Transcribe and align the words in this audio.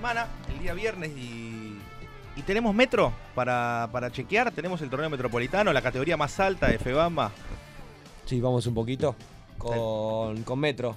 semana, 0.00 0.28
el 0.50 0.58
día 0.60 0.72
viernes, 0.72 1.10
y, 1.10 1.76
y 2.34 2.42
tenemos 2.46 2.74
metro 2.74 3.12
para, 3.34 3.86
para 3.92 4.10
chequear. 4.10 4.50
Tenemos 4.50 4.80
el 4.80 4.88
torneo 4.88 5.10
metropolitano, 5.10 5.74
la 5.74 5.82
categoría 5.82 6.16
más 6.16 6.40
alta 6.40 6.68
de 6.68 6.78
FEBAMA. 6.78 7.30
Sí, 8.24 8.40
vamos 8.40 8.66
un 8.66 8.72
poquito 8.72 9.14
con, 9.58 10.42
con 10.44 10.58
Metro. 10.58 10.96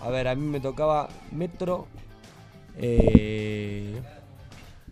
A 0.00 0.10
ver, 0.10 0.28
a 0.28 0.36
mí 0.36 0.46
me 0.46 0.60
tocaba 0.60 1.08
Metro. 1.32 1.88
Eh, 2.78 4.00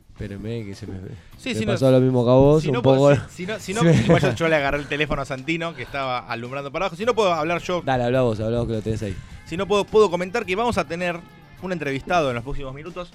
espérenme 0.08 0.64
que 0.64 0.74
se 0.74 0.88
me, 0.88 0.94
Sí, 1.38 1.50
me 1.50 1.54
si 1.54 1.64
no- 1.66 1.72
pasó 1.74 1.92
lo 1.92 2.00
mismo 2.00 2.24
que 2.24 2.30
a 2.30 2.34
vos. 2.34 2.62
Si 2.62 2.68
un 2.70 2.74
no, 2.74 2.82
poco... 2.82 3.14
si, 3.14 3.20
si 3.30 3.46
no, 3.46 3.60
si 3.60 3.74
no, 3.74 4.34
yo, 4.34 4.48
le 4.48 4.56
agarré 4.56 4.78
el 4.78 4.88
teléfono 4.88 5.22
a 5.22 5.24
Santino, 5.26 5.76
que 5.76 5.82
estaba 5.84 6.18
alumbrando 6.26 6.72
para 6.72 6.86
abajo. 6.86 6.96
Si 6.96 7.04
no 7.04 7.14
puedo 7.14 7.32
hablar 7.32 7.60
yo, 7.62 7.82
Dale, 7.84 8.02
habla 8.02 8.22
vos, 8.22 8.40
habla 8.40 8.58
vos 8.58 8.66
que 8.66 8.72
lo 8.72 8.82
tenés 8.82 9.02
ahí. 9.04 9.16
si 9.46 9.56
no 9.56 9.68
puedo, 9.68 9.84
puedo 9.84 10.10
comentar 10.10 10.44
que 10.44 10.56
vamos 10.56 10.76
a 10.76 10.84
tener 10.88 11.20
un 11.62 11.70
entrevistado 11.72 12.30
en 12.30 12.34
los 12.34 12.42
próximos 12.44 12.74
minutos 12.74 13.10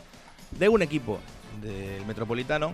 de 0.52 0.69
un 0.69 0.81
equipo 0.81 1.19
del 1.61 2.05
Metropolitano 2.05 2.73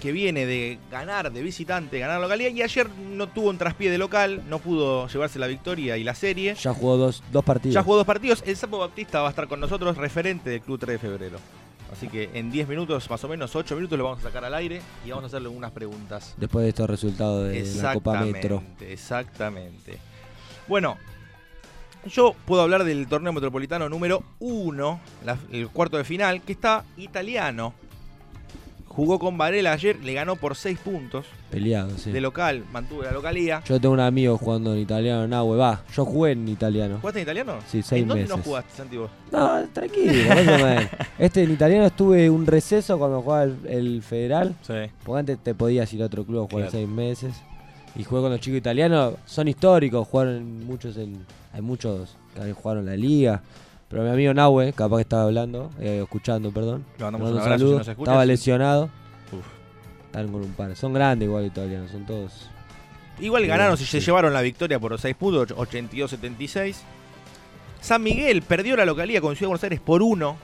que 0.00 0.12
viene 0.12 0.46
de 0.46 0.78
ganar 0.90 1.30
de 1.30 1.42
visitante, 1.42 1.98
ganar 1.98 2.16
la 2.16 2.22
localidad 2.22 2.50
y 2.50 2.62
ayer 2.62 2.88
no 2.88 3.28
tuvo 3.28 3.50
un 3.50 3.58
traspié 3.58 3.90
de 3.90 3.98
local, 3.98 4.42
no 4.48 4.58
pudo 4.58 5.06
llevarse 5.08 5.38
la 5.38 5.46
victoria 5.46 5.98
y 5.98 6.04
la 6.04 6.14
serie. 6.14 6.54
Ya 6.54 6.72
jugó 6.72 6.96
dos, 6.96 7.22
dos 7.30 7.44
partidos. 7.44 7.74
Ya 7.74 7.82
jugó 7.82 7.96
dos 7.96 8.06
partidos. 8.06 8.42
El 8.46 8.56
Sapo 8.56 8.78
Baptista 8.78 9.20
va 9.20 9.28
a 9.28 9.30
estar 9.30 9.46
con 9.46 9.60
nosotros, 9.60 9.96
referente 9.98 10.50
del 10.50 10.62
Club 10.62 10.80
3 10.80 10.94
de 10.94 10.98
Febrero. 10.98 11.38
Así 11.92 12.08
que 12.08 12.30
en 12.34 12.50
10 12.50 12.68
minutos, 12.68 13.10
más 13.10 13.22
o 13.24 13.28
menos 13.28 13.54
8 13.54 13.74
minutos, 13.74 13.98
lo 13.98 14.04
vamos 14.04 14.20
a 14.20 14.22
sacar 14.22 14.44
al 14.44 14.54
aire 14.54 14.80
y 15.04 15.10
vamos 15.10 15.24
a 15.24 15.26
hacerle 15.26 15.48
unas 15.48 15.72
preguntas. 15.72 16.34
Después 16.36 16.62
de 16.62 16.68
estos 16.70 16.88
resultados 16.88 17.48
de 17.48 17.82
la 17.82 17.94
Copa 17.94 18.22
Metro. 18.22 18.62
Exactamente. 18.80 19.98
Bueno, 20.68 20.96
yo 22.06 22.34
puedo 22.46 22.62
hablar 22.62 22.84
del 22.84 23.06
torneo 23.06 23.32
metropolitano 23.32 23.88
número 23.88 24.22
1, 24.40 25.00
el 25.52 25.68
cuarto 25.68 25.96
de 25.96 26.04
final, 26.04 26.42
que 26.42 26.52
está 26.52 26.84
italiano. 26.96 27.74
Jugó 28.88 29.20
con 29.20 29.38
Varela 29.38 29.72
ayer, 29.72 29.96
le 30.02 30.12
ganó 30.14 30.34
por 30.34 30.56
6 30.56 30.78
puntos. 30.80 31.24
Peleado, 31.50 31.96
sí. 31.96 32.10
De 32.10 32.20
local, 32.20 32.64
mantuvo 32.72 33.02
la 33.04 33.12
localía. 33.12 33.62
Yo 33.64 33.80
tengo 33.80 33.94
un 33.94 34.00
amigo 34.00 34.36
jugando 34.36 34.74
en 34.74 34.80
italiano 34.80 35.24
en 35.24 35.30
Nahue. 35.30 35.56
Va, 35.56 35.82
yo 35.94 36.04
jugué 36.04 36.32
en 36.32 36.48
italiano. 36.48 36.98
¿Jugaste 37.00 37.20
en 37.20 37.22
italiano? 37.22 37.58
Sí, 37.68 37.82
seis 37.82 38.02
¿En 38.02 38.08
dónde 38.08 38.24
meses. 38.24 38.36
no 38.36 38.42
jugaste, 38.42 38.76
Santi, 38.76 38.96
vos? 38.96 39.10
No, 39.30 39.64
tranquilo. 39.72 40.12
Este 41.18 41.44
en 41.44 41.52
italiano 41.52 41.86
estuve 41.86 42.28
un 42.28 42.44
receso 42.46 42.98
cuando 42.98 43.22
jugaba 43.22 43.44
el, 43.44 43.58
el 43.68 44.02
federal. 44.02 44.56
Sí. 44.66 44.74
Porque 45.04 45.20
antes 45.20 45.38
te 45.38 45.54
podías 45.54 45.90
ir 45.94 46.02
a 46.02 46.06
otro 46.06 46.24
club 46.24 46.38
a 46.46 46.50
jugar 46.50 46.68
Claro. 46.68 46.70
seis 46.72 46.88
meses. 46.88 47.34
Y 47.96 48.04
jugué 48.04 48.22
con 48.22 48.30
los 48.30 48.40
chicos 48.40 48.58
italianos. 48.58 49.14
Son 49.26 49.48
históricos, 49.48 50.06
jugaron 50.08 50.64
muchos 50.64 50.96
en. 50.96 51.24
Hay 51.52 51.60
muchos 51.60 52.16
que 52.34 52.52
jugaron 52.52 52.86
la 52.86 52.96
liga. 52.96 53.42
Pero 53.88 54.04
mi 54.04 54.10
amigo 54.10 54.32
Nahue, 54.32 54.72
capaz 54.72 54.96
que 54.98 55.02
estaba 55.02 55.24
hablando, 55.24 55.70
eh, 55.80 56.00
escuchando, 56.02 56.52
perdón. 56.52 56.84
Le 56.98 57.04
mandamos 57.04 57.32
un 57.32 57.38
abrazo 57.38 57.54
si 57.56 57.60
saludo. 57.60 57.78
nos. 57.78 57.88
Estaba 57.88 58.24
lesionado. 58.24 58.84
Uf. 59.32 59.46
Están 60.06 60.28
con 60.30 60.42
un 60.42 60.52
par. 60.52 60.76
Son 60.76 60.92
grandes 60.92 61.26
igual 61.26 61.44
italianos, 61.46 61.90
son 61.90 62.06
todos. 62.06 62.48
Igual 63.18 63.42
Sí, 63.42 63.48
ganaron, 63.48 63.76
sí. 63.76 63.84
se 63.84 64.00
llevaron 64.00 64.32
la 64.32 64.40
victoria 64.42 64.78
por 64.78 64.98
6 64.98 65.16
puntos, 65.16 65.50
82-76. 65.56 66.76
San 67.80 68.02
Miguel 68.02 68.42
perdió 68.42 68.76
la 68.76 68.84
localía 68.84 69.20
con 69.20 69.34
Ciudad 69.34 69.46
de 69.46 69.48
Buenos 69.48 69.64
Aires 69.64 69.80
por 69.80 70.02
1. 70.02 70.36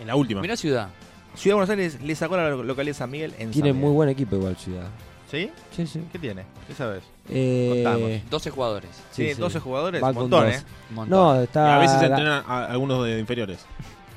En 0.00 0.06
la 0.08 0.16
última. 0.16 0.40
Mirá 0.40 0.56
ciudad. 0.56 0.88
Ciudad 1.36 1.52
de 1.52 1.66
Buenos 1.66 1.70
Aires 1.70 2.02
le 2.02 2.14
sacó 2.14 2.36
la 2.36 2.50
localidad 2.50 2.90
de 2.90 2.98
San 2.98 3.10
Miguel 3.10 3.34
en 3.38 3.50
Tiene 3.52 3.70
San 3.70 3.80
muy 3.80 3.92
buen 3.92 4.08
equipo 4.08 4.36
igual 4.36 4.56
Ciudad. 4.56 4.88
¿Sí? 5.34 5.50
Sí, 5.72 5.86
sí. 5.86 6.04
¿Qué 6.12 6.18
tiene? 6.18 6.44
¿Qué 6.68 6.74
sabes? 6.74 7.02
Eh, 7.28 7.82
Contamos. 7.84 8.30
12 8.30 8.50
jugadores. 8.50 8.90
sí, 9.10 9.34
sí. 9.34 9.40
12 9.40 9.60
jugadores, 9.60 10.02
Va 10.02 10.08
un 10.08 10.14
con 10.14 10.22
montón, 10.24 10.44
dos. 10.46 10.54
¿eh? 10.54 10.62
Un 10.90 10.94
montón. 10.96 11.18
No, 11.18 11.42
Y 11.42 11.48
a 11.58 11.78
veces 11.78 11.96
Ga- 12.00 12.04
entrenan 12.06 12.44
a 12.46 12.66
algunos 12.66 13.04
de 13.06 13.18
inferiores. 13.18 13.64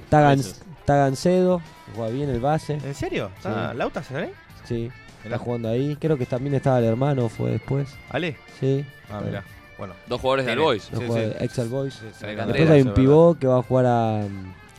está, 0.03 0.21
Gan- 0.33 0.55
Gancedo, 0.85 1.61
juega 1.95 2.11
bien 2.11 2.29
el 2.29 2.39
base. 2.39 2.73
¿En 2.73 2.95
serio? 2.95 3.31
¿Está 3.37 3.71
Sí. 3.71 3.77
Lauta, 3.77 4.03
¿sabes? 4.03 4.29
Sí, 4.65 4.73
Mirá. 4.75 4.91
está 5.23 5.37
jugando 5.39 5.69
ahí. 5.69 5.95
Creo 5.99 6.17
que 6.17 6.25
también 6.25 6.55
estaba 6.55 6.79
el 6.79 6.85
hermano, 6.85 7.29
fue 7.29 7.51
después. 7.51 7.89
¿Ale? 8.09 8.37
Sí. 8.59 8.85
Ah, 9.11 9.21
mira. 9.25 9.43
Bueno. 9.77 9.93
Dos 10.07 10.19
jugadores 10.21 10.45
de 10.45 10.51
Tiene. 10.51 10.61
Albois. 10.61 10.91
No 10.91 10.99
Sí, 10.99 11.05
juega 11.07 11.37
sí. 11.39 11.43
Excel 11.45 11.67
Boys. 11.69 11.93
Sí, 11.93 11.99
sí, 11.99 12.05
Hay 12.25 12.31
sí, 12.31 12.37
Candela, 12.37 12.45
Después 12.47 12.69
hay 12.71 12.81
un 12.81 12.87
verdad. 12.87 12.95
pivot 13.01 13.39
que 13.39 13.47
va 13.47 13.57
a 13.59 13.61
jugar 13.63 13.85
a, 13.85 14.21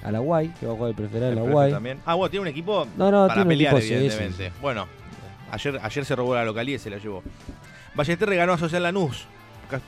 a 0.05 0.13
la 0.13 0.19
Guay, 0.19 0.49
que 0.59 0.67
va 0.67 0.73
a 0.73 0.77
jugar 0.77 0.91
el 0.91 0.97
preferente 0.97 1.41
a 1.41 1.45
la 1.45 1.51
Guay. 1.51 1.73
también. 1.73 2.01
Ah, 2.05 2.15
bueno, 2.15 2.31
tiene 2.31 2.43
un 2.43 2.49
equipo 2.49 2.87
No, 2.97 3.11
no, 3.11 3.23
para 3.29 3.35
tiene 3.35 3.43
un 3.43 3.49
pelear, 3.49 3.75
equipo, 3.75 3.87
sí, 3.89 3.95
evidentemente. 3.95 4.53
Bueno, 4.61 4.87
ayer, 5.51 5.79
ayer 5.83 6.05
se 6.05 6.17
robó 6.17 6.35
la 6.35 6.45
localidad 6.45 6.77
y 6.77 6.83
se 6.83 6.91
la 6.91 6.99
llevó. 6.99 7.23
Ballester 7.95 8.35
ganó 8.35 8.53
a 8.53 8.59
Social 8.59 8.83
Lanús 8.83 9.27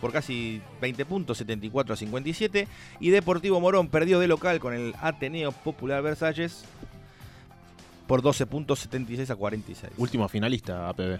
por 0.00 0.12
casi 0.12 0.60
20 0.80 1.06
puntos, 1.06 1.38
74 1.38 1.94
a 1.94 1.96
57. 1.96 2.68
Y 3.00 3.10
Deportivo 3.10 3.60
Morón 3.60 3.88
perdió 3.88 4.20
de 4.20 4.28
local 4.28 4.60
con 4.60 4.74
el 4.74 4.94
Ateneo 5.00 5.52
Popular 5.52 6.02
Versalles 6.02 6.64
por 8.06 8.22
12 8.22 8.46
puntos, 8.46 8.80
76 8.80 9.30
a 9.30 9.36
46. 9.36 9.92
Último 9.96 10.28
finalista 10.28 10.88
APB. 10.88 11.18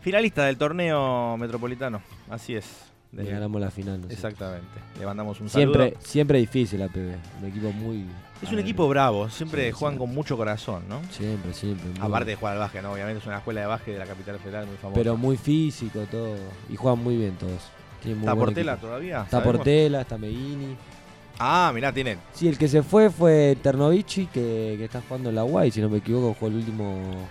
Finalista 0.00 0.44
del 0.44 0.56
torneo 0.56 1.36
metropolitano, 1.36 2.02
así 2.30 2.54
es. 2.54 2.93
Le 3.16 3.30
ganamos 3.30 3.60
la 3.60 3.70
final. 3.70 4.00
Exactamente. 4.08 4.66
Le 4.98 5.06
mandamos 5.06 5.40
un 5.40 5.48
Siempre, 5.48 5.90
saludo. 5.90 6.00
siempre 6.04 6.38
difícil 6.38 6.80
la 6.80 6.88
PB. 6.88 7.14
Un 7.40 7.48
equipo 7.48 7.72
muy. 7.72 8.04
Es 8.42 8.50
un 8.50 8.58
equipo 8.58 8.88
bravo, 8.88 9.28
siempre 9.30 9.66
Sí, 9.66 9.72
juegan 9.72 9.94
sí. 9.94 9.98
con 10.00 10.14
mucho 10.14 10.36
corazón, 10.36 10.82
¿no? 10.88 11.00
Siempre, 11.10 11.52
siempre. 11.54 11.90
Aparte 12.00 12.30
de 12.30 12.36
jugar 12.36 12.54
al 12.54 12.58
básquet, 12.58 12.82
¿no? 12.82 12.92
Obviamente 12.92 13.20
es 13.20 13.26
una 13.26 13.38
escuela 13.38 13.60
de 13.62 13.66
básquet 13.68 13.94
de 13.94 13.98
la 14.00 14.06
capital 14.06 14.38
federal 14.38 14.66
muy 14.66 14.76
famosa. 14.76 15.00
Pero 15.00 15.16
muy 15.16 15.36
físico 15.36 16.00
todo. 16.10 16.34
Y 16.68 16.76
juegan 16.76 17.02
muy 17.02 17.16
bien 17.16 17.36
todos. 17.36 17.62
Muy 18.04 18.18
¿Está 18.18 18.34
Portela 18.34 18.76
todavía? 18.76 19.18
Está 19.22 19.38
¿Sabemos? 19.38 19.56
Portela, 19.56 20.00
está 20.02 20.18
Meini. 20.18 20.76
Ah, 21.38 21.72
mirá, 21.74 21.92
tienen. 21.92 22.18
Sí, 22.34 22.48
el 22.48 22.58
que 22.58 22.68
se 22.68 22.82
fue 22.82 23.08
fue 23.10 23.56
Ternovici, 23.62 24.26
que, 24.26 24.74
que 24.76 24.84
está 24.84 25.00
jugando 25.08 25.30
en 25.30 25.36
la 25.36 25.42
Guay, 25.42 25.70
si 25.70 25.80
no 25.80 25.88
me 25.88 25.98
equivoco, 25.98 26.34
jugó 26.34 26.48
el 26.48 26.56
último 26.56 27.26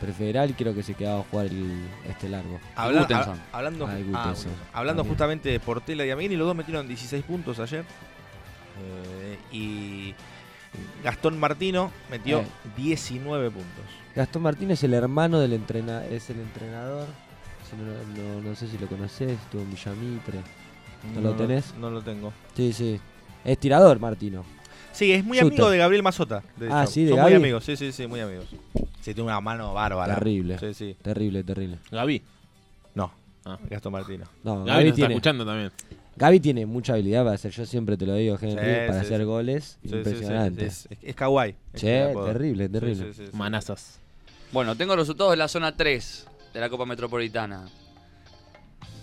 prefederal 0.00 0.54
creo 0.56 0.74
que 0.74 0.82
se 0.82 0.94
quedaba 0.94 1.20
a 1.20 1.24
jugar 1.24 1.46
el, 1.46 1.86
este 2.08 2.28
largo. 2.28 2.58
Habla- 2.74 3.02
ha- 3.02 3.56
hablando 3.56 3.86
Ah, 3.86 3.90
ah, 4.14 4.34
hablando 4.72 5.02
También. 5.02 5.08
justamente 5.08 5.48
de 5.50 5.60
Portela 5.60 6.04
y 6.06 6.10
Amiguini, 6.10 6.36
los 6.36 6.46
dos 6.46 6.56
metieron 6.56 6.88
16 6.88 7.22
puntos 7.24 7.58
ayer. 7.60 7.84
Eh, 8.82 9.38
y 9.52 10.14
Gastón 11.04 11.38
Martino 11.38 11.90
metió 12.10 12.40
Eh. 12.40 12.46
19 12.76 13.50
puntos. 13.50 13.84
Gastón 14.16 14.42
Martínez 14.42 14.78
es 14.78 14.84
el 14.84 14.94
hermano 14.94 15.38
del 15.38 15.52
entrenador, 15.52 16.10
es 16.12 16.30
el 16.30 16.40
entrenador. 16.40 17.06
Si 17.68 17.76
no, 17.76 18.32
no- 18.34 18.40
no 18.40 18.54
sé 18.56 18.68
si 18.68 18.78
lo 18.78 18.86
conoces, 18.88 19.32
estuvo 19.32 19.62
en 19.62 19.70
Villamitre. 19.70 20.38
¿No 21.14 21.20
lo 21.20 21.32
tenés? 21.34 21.74
No 21.76 21.90
lo 21.90 22.02
tengo. 22.02 22.32
Sí, 22.56 22.72
sí. 22.72 23.00
Es 23.44 23.58
tirador, 23.58 23.98
Martino. 24.00 24.44
Sí, 24.92 25.12
es 25.12 25.24
muy 25.24 25.38
Shooter. 25.38 25.52
amigo 25.54 25.70
de 25.70 25.78
Gabriel 25.78 26.02
Mazota. 26.02 26.42
de 26.56 26.68
Ah, 26.70 26.86
sí, 26.86 27.04
de 27.04 27.10
Son 27.10 27.18
Gaby. 27.18 27.30
muy 27.30 27.36
amigos, 27.36 27.64
sí, 27.64 27.76
sí, 27.76 27.92
sí, 27.92 28.06
muy 28.06 28.20
amigos. 28.20 28.46
Sí, 29.00 29.14
tiene 29.14 29.22
una 29.22 29.40
mano 29.40 29.72
bárbara. 29.72 30.14
Terrible. 30.16 30.58
Sí, 30.58 30.74
sí. 30.74 30.96
Terrible, 31.00 31.42
terrible. 31.44 31.78
Gaby. 31.90 32.22
No, 32.94 33.12
Ah. 33.44 33.58
Gastón 33.70 33.92
Martino. 33.92 34.26
No, 34.44 34.64
Gaby 34.64 34.68
Gaby, 34.68 34.74
nos 34.84 34.84
está 34.84 34.96
tiene, 34.96 35.14
escuchando 35.14 35.46
también. 35.46 35.72
Gaby 36.16 36.40
tiene 36.40 36.66
mucha 36.66 36.92
habilidad 36.92 37.22
para 37.22 37.36
hacer, 37.36 37.50
yo 37.52 37.64
siempre 37.64 37.96
te 37.96 38.04
lo 38.04 38.14
digo, 38.14 38.36
Henry, 38.38 38.50
Sí, 38.50 38.56
para 38.86 39.00
sí, 39.00 39.06
hacer 39.06 39.18
sí. 39.20 39.24
goles. 39.24 39.64
Sí, 39.64 39.78
sí, 39.82 39.88
sí, 39.90 39.96
impresionante. 39.96 40.66
Es, 40.66 40.88
es, 41.00 41.14
kawaii. 41.14 41.54
Che, 41.74 42.12
terrible, 42.26 42.66
Sí, 42.66 42.72
terrible. 42.72 43.12
sí, 43.14 43.22
sí, 43.24 43.26
sí. 43.30 43.36
Manazas. 43.36 43.98
Bueno, 44.52 44.76
tengo 44.76 44.94
los 44.96 45.06
resultados 45.06 45.32
de 45.32 45.36
la 45.38 45.48
zona 45.48 45.74
3 45.76 46.26
de 46.52 46.60
la 46.60 46.68
Copa 46.68 46.84
Metropolitana. 46.84 47.66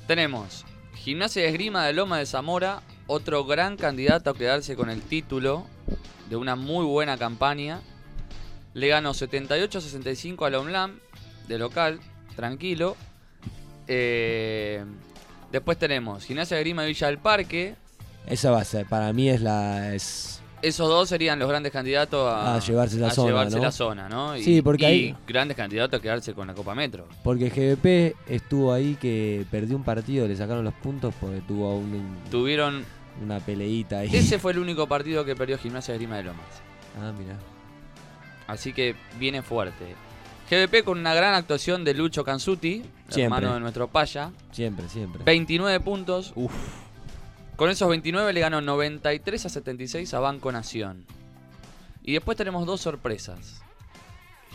Tenemos 0.05 0.65
Gimnasia 0.95 1.41
de 1.41 1.47
Esgrima 1.49 1.85
de 1.85 1.93
Loma 1.93 2.19
de 2.19 2.25
Zamora, 2.25 2.81
otro 3.07 3.45
gran 3.45 3.77
candidato 3.77 4.29
a 4.29 4.33
quedarse 4.35 4.75
con 4.75 4.89
el 4.89 5.01
título 5.01 5.65
de 6.29 6.35
una 6.35 6.55
muy 6.55 6.85
buena 6.85 7.17
campaña. 7.17 7.79
Le 8.73 8.87
ganó 8.89 9.13
78 9.13 9.77
a 9.77 9.81
65 9.81 10.45
a 10.45 10.49
la 10.49 10.59
UNLAM 10.59 10.99
de 11.47 11.57
local, 11.57 11.99
tranquilo. 12.35 12.95
Eh, 13.87 14.83
después 15.51 15.77
tenemos 15.77 16.23
Gimnasia 16.25 16.57
Esgrima 16.57 16.81
de 16.83 16.89
Villa 16.89 17.07
del 17.07 17.17
Parque. 17.17 17.75
Esa 18.27 18.51
va 18.51 18.61
a 18.61 18.65
ser, 18.65 18.85
para 18.87 19.11
mí 19.13 19.29
es 19.29 19.41
la. 19.41 19.93
Es, 19.95 20.41
Esos 20.61 20.89
dos 20.89 21.07
serían 21.07 21.39
los 21.39 21.47
grandes 21.47 21.71
candidatos 21.71 22.27
a, 22.27 22.55
A 22.55 22.59
llevarse 22.59 22.97
la 22.97 23.07
a 23.07 23.11
zona, 23.11 23.27
llevarse 23.29 23.55
¿no? 23.57 23.63
la 23.63 23.71
zona, 23.71 24.09
¿no? 24.09 24.35
Y, 24.35 24.43
Sí, 24.43 24.61
porque 24.61 24.83
y 24.83 24.85
ahí- 24.87 25.15
grandes 25.25 25.55
candidatos 25.55 25.99
a 25.99 26.01
quedarse 26.01 26.33
con 26.33 26.47
la 26.47 26.53
Copa 26.53 26.75
Metro. 26.75 27.07
porque 27.23 27.49
GBP 27.49 28.15
estuvo 28.27 28.73
ahí 28.73 28.95
que 28.99 29.45
perdió 29.49 29.77
un 29.77 29.83
partido, 29.83 30.27
le 30.27 30.35
sacaron 30.35 30.65
los 30.65 30.73
puntos 30.73 31.13
porque 31.21 31.41
tuvo 31.47 31.77
un- 31.77 32.17
Tuvieron 32.29 32.83
una 33.21 33.39
peleita 33.39 33.99
ahí. 33.99 34.09
Ese 34.15 34.39
fue 34.39 34.51
el 34.51 34.59
único 34.59 34.87
partido 34.87 35.25
que 35.25 35.35
perdió 35.35 35.57
Gimnasia 35.57 35.93
de 35.93 35.99
Grima 35.99 36.17
de 36.17 36.23
Lomas. 36.23 36.45
Ah, 36.99 37.11
mira. 37.17 37.37
Así 38.47 38.73
que 38.73 38.95
viene 39.19 39.41
fuerte. 39.41 39.95
GBP 40.49 40.85
con 40.85 40.97
una 40.97 41.13
gran 41.13 41.33
actuación 41.33 41.83
de 41.83 41.93
Lucho 41.93 42.23
Canzuti, 42.23 42.83
hermano 43.15 43.55
de 43.55 43.59
nuestro 43.59 43.89
Paya. 43.89 44.31
Siempre, 44.51 44.87
siempre. 44.87 45.23
29 45.25 45.81
puntos. 45.81 46.33
Con 47.57 47.69
esos 47.69 47.89
29 47.89 48.31
le 48.31 48.39
ganó 48.39 48.61
93 48.61 49.45
a 49.45 49.49
76 49.49 50.13
a 50.13 50.19
Banco 50.19 50.51
Nación. 50.51 51.05
Y 52.01 52.13
después 52.13 52.37
tenemos 52.37 52.65
dos 52.65 52.79
sorpresas. 52.79 53.61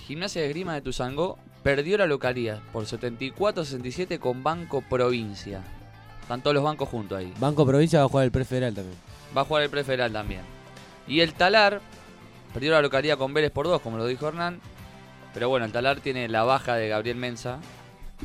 Gimnasia 0.07 0.41
de 0.41 0.49
Grima 0.49 0.75
de 0.75 0.81
Tuzangó 0.81 1.39
perdió 1.63 1.99
la 1.99 2.07
localidad 2.07 2.63
por 2.73 2.87
74 2.87 3.63
a 3.63 3.65
67 3.67 4.19
con 4.19 4.43
Banco 4.43 4.81
Provincia. 4.81 5.63
Están 6.33 6.45
todos 6.45 6.55
los 6.55 6.65
bancos 6.65 6.89
juntos 6.89 7.19
ahí. 7.19 7.31
Banco 7.39 7.67
Provincia 7.67 7.99
va 7.99 8.07
a 8.07 8.09
jugar 8.09 8.25
el 8.25 8.33
prefederal 8.33 8.73
también. 8.73 8.97
Va 9.37 9.43
a 9.43 9.45
jugar 9.45 9.65
el 9.65 9.69
prefederal 9.69 10.11
también. 10.11 10.41
Y 11.07 11.21
el 11.21 11.35
Talar 11.35 11.83
perdió 12.55 12.73
la 12.73 12.81
localidad 12.81 13.19
con 13.19 13.35
Vélez 13.35 13.51
por 13.51 13.67
dos, 13.67 13.83
como 13.83 13.99
lo 13.99 14.07
dijo 14.07 14.29
Hernán. 14.29 14.59
Pero 15.35 15.51
bueno, 15.51 15.67
el 15.67 15.73
Talar 15.73 16.01
tiene 16.01 16.29
la 16.29 16.43
baja 16.45 16.75
de 16.77 16.89
Gabriel 16.89 17.19
Mensa, 17.19 17.59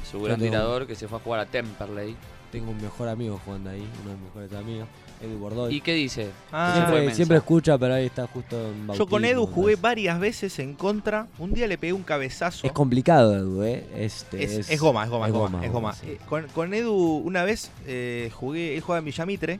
su 0.09 0.21
gran 0.21 0.39
tirador, 0.39 0.87
que 0.87 0.95
se 0.95 1.09
fue 1.09 1.17
a 1.17 1.21
jugar 1.21 1.41
a 1.41 1.47
Temperley. 1.47 2.15
Tengo 2.49 2.71
un 2.71 2.81
mejor 2.81 3.09
amigo 3.09 3.41
jugando 3.43 3.71
ahí, 3.71 3.85
uno 4.01 4.11
de 4.11 4.15
mis 4.15 4.23
mejores 4.23 4.53
amigos, 4.53 4.87
Edu 5.21 5.37
Bordoy. 5.39 5.75
¿Y 5.75 5.81
qué 5.81 5.93
dice? 5.93 6.29
Ah, 6.51 6.87
siempre, 7.11 7.37
escucha, 7.37 7.77
pero 7.77 7.95
ahí 7.95 8.05
está 8.05 8.27
justo 8.27 8.55
en 8.55 8.87
Yo 8.93 9.07
con 9.07 9.21
bautismo, 9.21 9.25
Edu 9.25 9.47
jugué 9.47 9.75
varias 9.75 10.19
veces 10.19 10.59
en 10.59 10.75
contra. 10.75 11.27
Un 11.39 11.53
día 11.53 11.67
le 11.67 11.77
pegué 11.77 11.93
un 11.93 12.03
cabezazo. 12.03 12.67
Es 12.67 12.73
complicado, 12.73 13.35
Edu, 13.35 13.63
¿eh? 13.63 13.85
Este, 13.95 14.43
Es, 14.43 14.69
es 14.69 14.79
goma, 14.79 15.03
es 15.05 15.09
goma, 15.09 15.27
es 15.27 15.33
goma. 15.33 15.65
es 15.65 15.71
goma. 15.71 15.93
sí. 15.93 16.07
Eh, 16.11 16.19
con, 16.27 16.47
con 16.47 16.73
Edu 16.73 16.93
una 16.93 17.43
vez 17.43 17.71
eh, 17.87 18.29
jugué, 18.33 18.75
él 18.75 18.81
jugaba 18.81 18.99
en 18.99 19.05
Villamitre, 19.05 19.59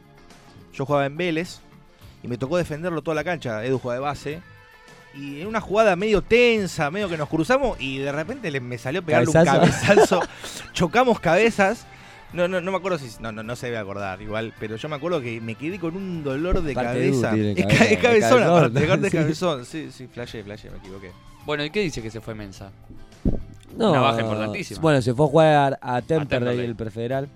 yo 0.74 0.86
jugaba 0.86 1.06
en 1.06 1.18
Vélez 1.18 1.59
y 2.24 2.27
me 2.27 2.38
tocó 2.38 2.57
defenderlo 2.57 3.01
toda 3.01 3.15
la 3.15 3.24
cancha. 3.24 3.65
Edu 3.65 3.80
jugaba 3.80 3.95
de 3.95 4.01
base. 4.01 4.42
Y 5.15 5.42
en 5.42 5.48
una 5.48 5.62
jugada 5.62 5.95
medio 5.95 6.21
tensa, 6.21 6.92
medio 6.92 7.09
que 7.09 7.18
nos 7.18 7.27
cruzamos 7.27 7.81
y 7.81 7.98
de 7.98 8.12
repente 8.12 8.51
le, 8.51 8.59
me 8.59 8.77
salió 8.77 9.01
pegarle 9.04 9.30
un 9.30 9.45
cabezazo. 9.45 10.21
Chocamos 10.74 11.19
cabezas. 11.19 11.88
No, 12.33 12.47
no, 12.47 12.59
no 12.59 12.71
me 12.71 12.77
acuerdo 12.77 12.97
si. 12.97 13.09
No, 13.21 13.31
no, 13.31 13.41
no 13.44 13.56
se 13.56 13.68
debe 13.68 13.77
acordar 13.77 14.21
igual, 14.21 14.53
pero 14.59 14.75
yo 14.75 14.89
me 14.89 14.95
acuerdo 14.97 15.21
que 15.21 15.39
me 15.39 15.56
quedé 15.56 15.79
con 15.79 15.95
un 15.95 16.24
dolor 16.24 16.62
de 16.62 16.74
cabeza. 16.74 17.33
Es, 17.35 17.56
cabeza- 17.65 17.68
ca- 17.77 17.85
es 17.85 17.91
es 17.94 17.97
cabezón, 18.00 18.29
cabezón, 18.44 18.77
aparte, 18.83 19.09
Sí. 19.09 19.18
cabezón. 19.18 19.65
Sí, 19.65 19.89
sí, 19.91 20.07
flashé, 20.07 20.44
flashé, 20.44 20.69
me 20.69 20.77
equivoqué. 20.77 21.12
Bueno, 21.45 21.63
¿y 21.63 21.69
qué 21.69 21.79
dice 21.81 22.01
que 22.01 22.12
se 22.12 22.19
fue 22.19 22.35
Mensa? 22.35 22.71
No, 23.77 23.91
Una 23.91 24.00
baja 24.01 24.21
importantísima. 24.21 24.81
Bueno, 24.81 25.01
se 25.01 25.13
fue 25.13 25.25
a 25.25 25.29
jugar 25.29 25.79
a 25.81 26.01
Temperley, 26.01 26.59
el 26.59 26.75
prefederal. 26.75 27.29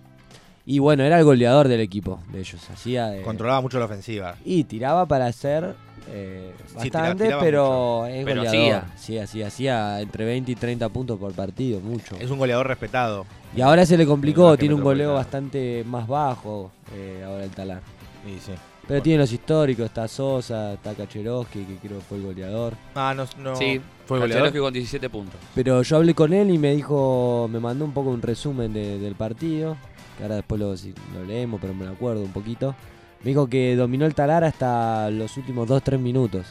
Y 0.66 0.80
bueno, 0.80 1.04
era 1.04 1.18
el 1.18 1.24
goleador 1.24 1.68
del 1.68 1.80
equipo 1.80 2.20
de 2.32 2.40
ellos. 2.40 2.70
Hacía. 2.70 3.22
Controlaba 3.24 3.62
mucho 3.62 3.80
la 3.80 3.86
ofensiva. 3.86 4.36
Y 4.46 4.64
tiraba 4.66 5.06
para 5.08 5.26
hacer 5.28 5.76
eh, 6.10 6.52
bastante, 6.76 7.32
pero 7.40 8.06
es 8.08 8.26
Pero 8.26 8.42
goleador. 8.44 8.48
hacía. 8.48 8.86
Sí, 8.98 9.18
hacía, 9.18 9.48
hacía 9.48 10.02
entre 10.02 10.26
20 10.26 10.52
y 10.52 10.56
30 10.56 10.90
puntos 10.90 11.20
por 11.20 11.32
partido, 11.34 11.80
mucho. 11.80 12.16
Es 12.20 12.30
un 12.30 12.38
goleador 12.40 12.68
respetado. 12.68 13.26
Y 13.56 13.62
ahora 13.62 13.86
se 13.86 13.98
le 13.98 14.06
complicó, 14.06 14.58
tiene 14.58 14.74
un 14.76 14.82
goleo 14.82 15.14
bastante 15.14 15.84
más 15.86 16.08
bajo 16.08 16.72
eh, 16.94 17.24
ahora 17.26 17.44
el 17.44 17.52
Talar. 17.52 17.82
Sí. 18.26 18.52
Pero 18.88 19.02
tiene 19.02 19.20
los 19.20 19.32
históricos, 19.32 19.86
está 19.86 20.08
Sosa, 20.08 20.74
está 20.74 20.94
Kacherovsky, 20.94 21.64
que 21.64 21.76
creo 21.88 22.00
que 22.00 22.04
fue 22.06 22.18
el 22.18 22.24
goleador. 22.24 22.74
Ah, 22.96 23.14
no, 23.16 23.26
no. 23.42 23.56
sí, 23.56 23.80
fue 24.06 24.20
goleador. 24.20 24.58
con 24.58 24.74
17 24.74 25.10
puntos. 25.10 25.40
Pero 25.56 25.82
yo 25.82 25.96
hablé 25.98 26.14
con 26.14 26.34
él 26.34 26.50
y 26.50 26.58
me 26.58 26.76
dijo, 26.76 27.48
me 27.52 27.60
mandó 27.60 27.86
un 27.86 27.94
poco 27.94 28.10
un 28.10 28.22
resumen 28.22 28.74
de- 28.74 29.00
del 29.00 29.16
partido, 29.16 29.78
que 30.18 30.24
ahora 30.24 30.36
después 30.36 30.60
lo, 30.60 30.74
lo 31.18 31.26
leemos, 31.26 31.62
pero 31.62 31.74
me 31.74 31.86
lo 31.86 31.92
acuerdo 31.92 32.22
un 32.24 32.32
poquito. 32.34 32.76
Me 33.24 33.30
dijo 33.30 33.48
que 33.48 33.76
dominó 33.76 34.06
el 34.06 34.16
Talar 34.16 34.44
hasta 34.44 35.10
los 35.12 35.36
últimos 35.38 35.68
2-3 35.70 36.00
minutos. 36.00 36.48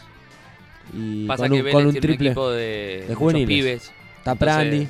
Y 0.95 1.27
Pasa 1.27 1.45
con 1.45 1.53
que 1.53 1.59
un, 1.59 1.65
Vélez 1.65 1.75
con 1.75 1.87
un 1.87 1.93
tiene 1.93 2.07
triple. 2.07 2.29
un 2.29 2.33
equipo 2.33 2.51
de, 2.51 3.01
muchos 3.03 3.17
juveniles. 3.19 3.49
pibes. 3.49 3.83
Está 4.19 4.33
entonces- 4.33 4.39
Prandi, 4.39 4.89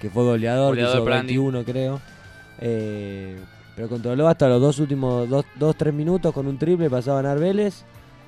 que 0.00 0.10
fue 0.10 0.22
goleador, 0.24 0.74
que 0.74 0.80
Goleador 0.82 0.96
hizo 0.96 1.04
Prandi. 1.04 1.26
21 1.36 1.64
creo. 1.64 2.00
Eh, 2.60 3.36
pero 3.74 3.88
controló 3.88 4.28
hasta 4.28 4.48
los 4.48 4.60
dos 4.60 4.78
últimos 4.78 5.28
2-3 5.28 5.92
minutos 5.92 6.32
con 6.32 6.46
un 6.46 6.58
triple, 6.58 6.88
pasaba 6.90 7.18
a 7.20 7.22
ganar 7.22 7.38
Vélez. 7.38 7.84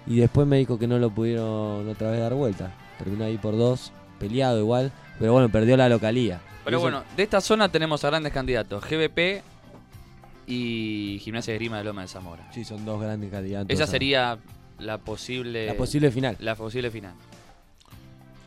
Y 0.07 0.17
después 0.17 0.47
me 0.47 0.59
dijo 0.59 0.79
que 0.79 0.87
no 0.87 0.99
lo 0.99 1.11
pudieron 1.11 1.89
otra 1.89 2.11
vez 2.11 2.21
dar 2.21 2.35
vuelta. 2.35 2.73
Terminó 2.99 3.25
ahí 3.25 3.39
por 3.39 3.57
dos, 3.57 3.93
peleado 4.19 4.59
igual. 4.59 4.93
Pero 5.19 5.33
bueno, 5.33 5.49
perdió 5.49 5.77
la 5.77 5.89
localía. 5.89 6.41
Pero 6.65 6.77
eso- 6.79 6.83
bueno, 6.83 7.03
de 7.17 7.23
esta 7.23 7.41
zona 7.41 7.69
tenemos 7.71 8.05
a 8.05 8.09
grandes 8.09 8.33
candidatos. 8.33 8.83
GBP 8.85 9.43
y 10.47 11.19
Gimnasia 11.23 11.53
de 11.53 11.59
Grima 11.59 11.79
de 11.79 11.85
Loma 11.85 12.03
de 12.03 12.09
Zamora. 12.09 12.51
Sí, 12.53 12.65
son 12.65 12.85
dos 12.85 13.01
grandes 13.01 13.31
candidatos. 13.31 13.71
Esa 13.71 13.87
sería 13.87 14.39
la 14.79 14.99
posible, 14.99 15.67
la 15.67 15.75
posible 15.75 16.11
final. 16.11 16.37
la 16.41 16.55
posible 16.55 16.91
final. 16.91 17.15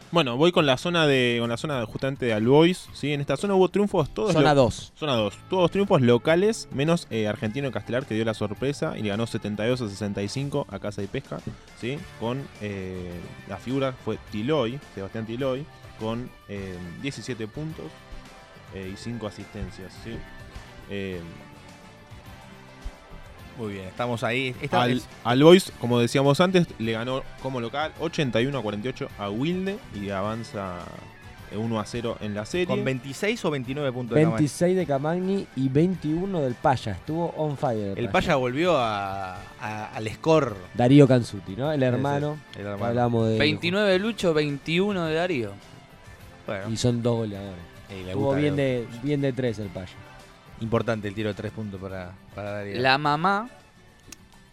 Bueno, 0.09 0.37
voy 0.37 0.53
con 0.53 0.65
la 0.65 0.77
zona 0.77 1.05
de 1.05 1.35
con 1.41 1.49
la 1.49 1.57
zona 1.57 1.85
justamente 1.85 2.25
de 2.27 2.33
Albois, 2.33 2.87
¿sí? 2.93 3.11
En 3.11 3.19
esta 3.19 3.35
zona 3.35 3.55
hubo 3.55 3.67
triunfos 3.67 4.09
todos 4.13 4.31
Zona 4.31 4.53
lo- 4.53 4.63
2. 4.63 4.93
Zona 4.95 5.13
2. 5.15 5.33
Todos 5.49 5.69
triunfos 5.69 6.01
locales, 6.01 6.69
menos 6.71 7.07
eh, 7.09 7.27
Argentino 7.27 7.69
Castelar 7.71 8.05
que 8.05 8.15
dio 8.15 8.23
la 8.23 8.33
sorpresa 8.33 8.97
y 8.97 9.01
le 9.03 9.09
ganó 9.09 9.27
72 9.27 9.81
a 9.81 9.89
65 9.89 10.65
a 10.69 10.79
Casa 10.79 11.03
y 11.03 11.07
Pesca, 11.07 11.39
¿sí? 11.81 11.97
Con 12.21 12.41
eh, 12.61 13.11
la 13.49 13.57
figura 13.57 13.91
fue 14.05 14.17
Tiloy, 14.31 14.79
Sebastián 14.95 15.25
Tiloy, 15.25 15.65
con 15.99 16.29
eh, 16.47 16.77
17 17.01 17.45
puntos 17.47 17.87
eh, 18.73 18.89
y 18.93 18.95
5 18.95 19.27
asistencias, 19.27 19.91
¿sí? 20.05 20.11
Muy 23.57 23.73
bien, 23.73 23.85
estamos 23.85 24.23
ahí. 24.23 24.55
Esta 24.61 24.83
al, 24.83 24.91
es- 24.97 25.07
al 25.23 25.43
Boys, 25.43 25.71
como 25.81 25.99
decíamos 25.99 26.39
antes, 26.41 26.67
le 26.77 26.91
ganó 26.91 27.23
como 27.41 27.59
local 27.59 27.91
81 27.99 28.57
a 28.57 28.61
48 28.61 29.07
a 29.17 29.29
Wilde 29.29 29.77
y 29.95 30.09
avanza 30.11 30.79
eh, 31.51 31.57
1 31.57 31.79
a 31.79 31.85
0 31.85 32.17
en 32.21 32.35
la 32.35 32.45
serie. 32.45 32.67
con 32.67 32.83
26 32.85 33.43
o 33.45 33.49
29 33.51 33.91
puntos 33.91 34.15
de 34.15 34.21
Camagni. 34.21 34.37
26 34.37 34.75
de 34.75 34.85
Camagni 34.85 35.47
y 35.55 35.69
21 35.69 36.41
del 36.41 36.53
Paya. 36.53 36.91
Estuvo 36.91 37.33
on 37.37 37.57
fire. 37.57 37.97
El 37.97 38.09
Paya 38.09 38.35
volvió 38.35 38.77
a, 38.77 39.37
a- 39.59 39.89
al 39.95 40.07
score. 40.13 40.55
Darío 40.75 41.07
Canzuti, 41.07 41.55
¿no? 41.55 41.71
El 41.71 41.81
hermano. 41.81 42.37
El 42.55 42.65
hermano. 42.67 42.85
Hablamos 42.85 43.27
de. 43.29 43.39
29 43.39 43.89
de 43.91 43.97
Lucho, 43.99 44.33
21 44.35 45.05
de 45.05 45.15
Darío. 45.15 45.51
Bueno, 46.45 46.69
Y 46.69 46.77
son 46.77 47.01
dos 47.01 47.17
goleadores. 47.17 47.57
Estuvo 47.89 48.35
bien 48.35 48.55
de, 48.55 48.85
bien 49.01 49.21
de 49.21 49.33
tres 49.33 49.57
el 49.59 49.67
Paya. 49.69 49.93
Importante 50.61 51.07
el 51.07 51.13
tiro 51.13 51.29
de 51.29 51.35
3 51.35 51.51
puntos 51.51 51.79
para, 51.79 52.13
para 52.33 52.51
Darío. 52.51 52.79
La 52.81 52.97
mamá, 52.97 53.49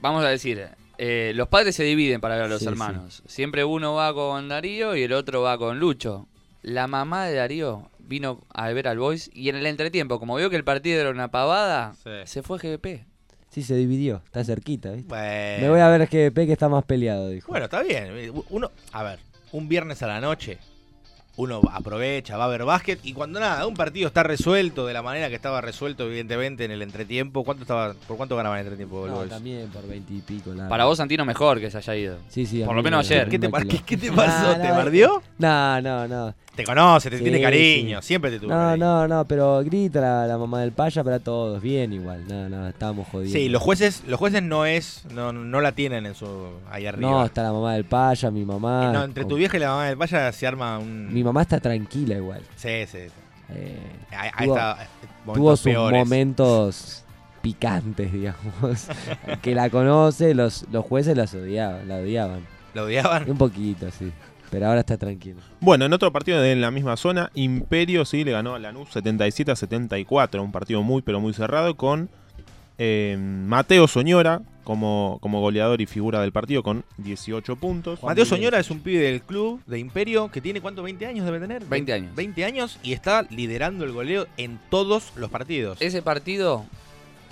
vamos 0.00 0.24
a 0.24 0.28
decir, 0.28 0.66
eh, 0.98 1.32
los 1.34 1.48
padres 1.48 1.74
se 1.74 1.84
dividen 1.84 2.20
para 2.20 2.34
ver 2.36 2.44
a 2.44 2.48
los 2.48 2.60
Sí, 2.60 2.66
hermanos. 2.68 3.22
Siempre 3.26 3.64
uno 3.64 3.94
va 3.94 4.12
con 4.14 4.48
Darío 4.48 4.94
y 4.96 5.02
el 5.02 5.12
otro 5.12 5.42
va 5.42 5.56
con 5.58 5.78
Lucho. 5.80 6.28
La 6.62 6.86
mamá 6.86 7.26
de 7.26 7.34
Darío 7.34 7.90
vino 7.98 8.42
a 8.52 8.68
ver 8.70 8.86
al 8.88 8.98
Boys 8.98 9.30
y 9.32 9.48
en 9.48 9.56
el 9.56 9.66
entretiempo, 9.66 10.18
como 10.20 10.36
vio 10.36 10.50
que 10.50 10.56
el 10.56 10.64
partido 10.64 11.00
era 11.00 11.10
una 11.10 11.30
pavada, 11.30 11.94
Sí. 12.02 12.10
se 12.24 12.42
fue 12.42 12.58
GBP. 12.58 13.04
Sí, 13.48 13.62
se 13.62 13.76
dividió. 13.76 14.20
Está 14.26 14.42
cerquita, 14.44 14.90
¿viste? 14.90 15.08
Bueno. 15.08 15.62
Me 15.62 15.70
voy 15.70 15.80
a 15.80 15.88
ver 15.88 16.06
GBP 16.06 16.46
que 16.46 16.52
está 16.52 16.68
más 16.68 16.84
peleado, 16.84 17.28
dijo. 17.28 17.48
Bueno, 17.48 17.66
está 17.66 17.82
bien. 17.82 18.32
Uno, 18.50 18.70
a 18.92 19.02
ver, 19.04 19.20
un 19.52 19.68
viernes 19.68 20.02
a 20.02 20.06
la 20.08 20.20
noche, 20.20 20.58
uno 21.36 21.60
aprovecha, 21.72 22.36
va 22.36 22.44
a 22.44 22.48
ver 22.48 22.64
básquet 22.64 23.00
y 23.02 23.12
cuando 23.12 23.40
nada, 23.40 23.66
un 23.66 23.74
partido 23.74 24.06
está 24.06 24.22
resuelto 24.22 24.86
de 24.86 24.92
la 24.94 25.02
manera 25.02 25.28
que 25.28 25.34
estaba 25.34 25.60
resuelto, 25.60 26.04
evidentemente, 26.06 26.64
en 26.64 26.70
el 26.70 26.80
entretiempo. 26.82 27.42
¿Cuánto 27.44 27.62
estaba, 27.62 27.94
¿Por 28.06 28.16
cuánto 28.16 28.36
ganaban 28.36 28.58
el 28.60 28.64
entretiempo? 28.66 29.06
No, 29.08 29.18
también 29.24 29.68
por 29.68 29.86
20 29.86 30.12
y 30.14 30.20
pico. 30.20 30.54
largo. 30.54 30.68
Para 30.70 30.84
vos, 30.84 30.98
Santino, 30.98 31.24
mejor 31.24 31.58
que 31.60 31.70
se 31.70 31.78
haya 31.78 31.96
ido. 31.96 32.16
Sí, 32.28 32.46
sí. 32.46 32.62
por 32.64 32.76
lo 32.76 32.82
menos 32.82 33.08
me- 33.08 33.14
ayer. 33.16 33.28
¿Qué 33.28 33.38
te, 33.38 33.50
qué- 33.68 33.82
qué 33.84 33.96
te 33.96 34.12
pasó? 34.12 34.54
¿Te 34.60 34.68
no, 34.68 34.74
bardió? 34.74 35.22
No, 35.38 35.80
no, 35.80 36.06
no. 36.08 36.34
Te 36.54 36.62
conoce, 36.62 37.10
te 37.10 37.18
Sí, 37.18 37.24
tiene 37.24 37.42
cariño, 37.42 38.00
sí. 38.00 38.06
siempre 38.06 38.30
te 38.30 38.38
tuvo 38.38 38.50
No, 38.50 38.54
cariño. 38.56 38.86
no, 38.86 39.08
no, 39.08 39.24
pero 39.24 39.64
grita 39.64 40.00
la, 40.00 40.24
la 40.28 40.38
mamá 40.38 40.60
del 40.60 40.70
Paya 40.70 41.02
para 41.02 41.18
todos. 41.18 41.60
Bien 41.60 41.92
igual. 41.92 42.28
No, 42.28 42.48
no, 42.48 42.68
estábamos 42.68 43.08
jodidos. 43.08 43.32
Sí, 43.32 43.48
los 43.48 43.60
jueces, 43.60 44.04
los 44.06 44.20
jueces 44.20 44.40
no 44.40 44.64
es, 44.64 45.02
no, 45.12 45.32
no 45.32 45.60
la 45.60 45.72
tienen 45.72 46.06
en 46.06 46.14
su 46.14 46.28
ahí 46.70 46.86
arriba. 46.86 47.10
No, 47.10 47.24
está 47.24 47.42
la 47.42 47.52
mamá 47.52 47.74
del 47.74 47.84
Paya, 47.84 48.30
mi 48.30 48.44
mamá. 48.44 48.92
No, 48.92 49.02
entre 49.02 49.24
tu 49.24 49.30
con- 49.30 49.38
vieja 49.40 49.56
y 49.56 49.60
la 49.60 49.70
mamá 49.70 49.86
del 49.86 49.98
Paya 49.98 50.30
se 50.30 50.46
arma 50.46 50.78
un. 50.78 51.12
Mi 51.12 51.23
mamá 51.24 51.42
está 51.42 51.58
tranquila 51.60 52.14
igual. 52.16 52.42
Sí, 52.56 52.86
sí. 52.86 52.98
Eh, 53.50 53.78
Tuvo- 54.38 54.56
eh, 54.58 54.86
tuvo 55.24 55.34
momentos 55.34 55.60
sus 55.60 55.64
peores. 55.72 55.98
momentos 55.98 57.04
picantes, 57.42 58.12
digamos. 58.12 58.86
Que 59.42 59.54
la 59.54 59.68
conoce, 59.70 60.34
los, 60.34 60.64
los 60.72 60.84
jueces 60.84 61.16
las 61.16 61.34
odiaban, 61.34 61.88
la 61.88 61.96
odiaban. 61.96 62.40
¿Lo 62.74 62.84
odiaban? 62.84 63.30
Un 63.30 63.36
poquito, 63.38 63.90
sí. 63.90 64.12
Pero 64.50 64.66
ahora 64.68 64.80
está 64.80 64.96
tranquilo. 64.96 65.40
Bueno, 65.60 65.84
en 65.84 65.92
otro 65.92 66.12
partido 66.12 66.40
de 66.40 66.54
la 66.56 66.70
misma 66.70 66.96
zona, 66.96 67.30
Imperio 67.34 68.04
sí 68.04 68.22
le 68.24 68.30
ganó 68.32 68.54
a 68.54 68.58
Lanús 68.60 68.90
77 68.92 69.50
a 69.50 69.56
74, 69.56 70.42
un 70.42 70.52
partido 70.52 70.82
muy 70.82 71.02
pero 71.02 71.20
muy 71.20 71.32
cerrado 71.34 71.76
con 71.76 72.08
eh, 72.78 73.16
Mateo 73.18 73.88
Soñora 73.88 74.42
como, 74.64 75.18
como 75.20 75.40
goleador 75.40 75.80
y 75.80 75.86
figura 75.86 76.20
del 76.20 76.32
partido 76.32 76.62
con 76.62 76.84
18 76.98 77.56
puntos. 77.56 78.02
Mateo 78.02 78.24
Soñora 78.24 78.58
es 78.58 78.70
un 78.70 78.80
pibe 78.80 79.02
del 79.04 79.22
club 79.22 79.60
de 79.66 79.78
Imperio 79.78 80.30
que 80.30 80.40
tiene 80.40 80.60
¿cuánto? 80.60 80.82
¿20 80.86 81.06
años 81.06 81.24
debe 81.26 81.38
tener? 81.40 81.64
20 81.64 81.92
años. 81.92 82.14
20 82.16 82.44
años 82.44 82.78
y 82.82 82.92
está 82.92 83.22
liderando 83.30 83.84
el 83.84 83.92
goleo 83.92 84.26
en 84.36 84.58
todos 84.70 85.12
los 85.16 85.30
partidos. 85.30 85.80
Ese 85.80 86.02
partido 86.02 86.64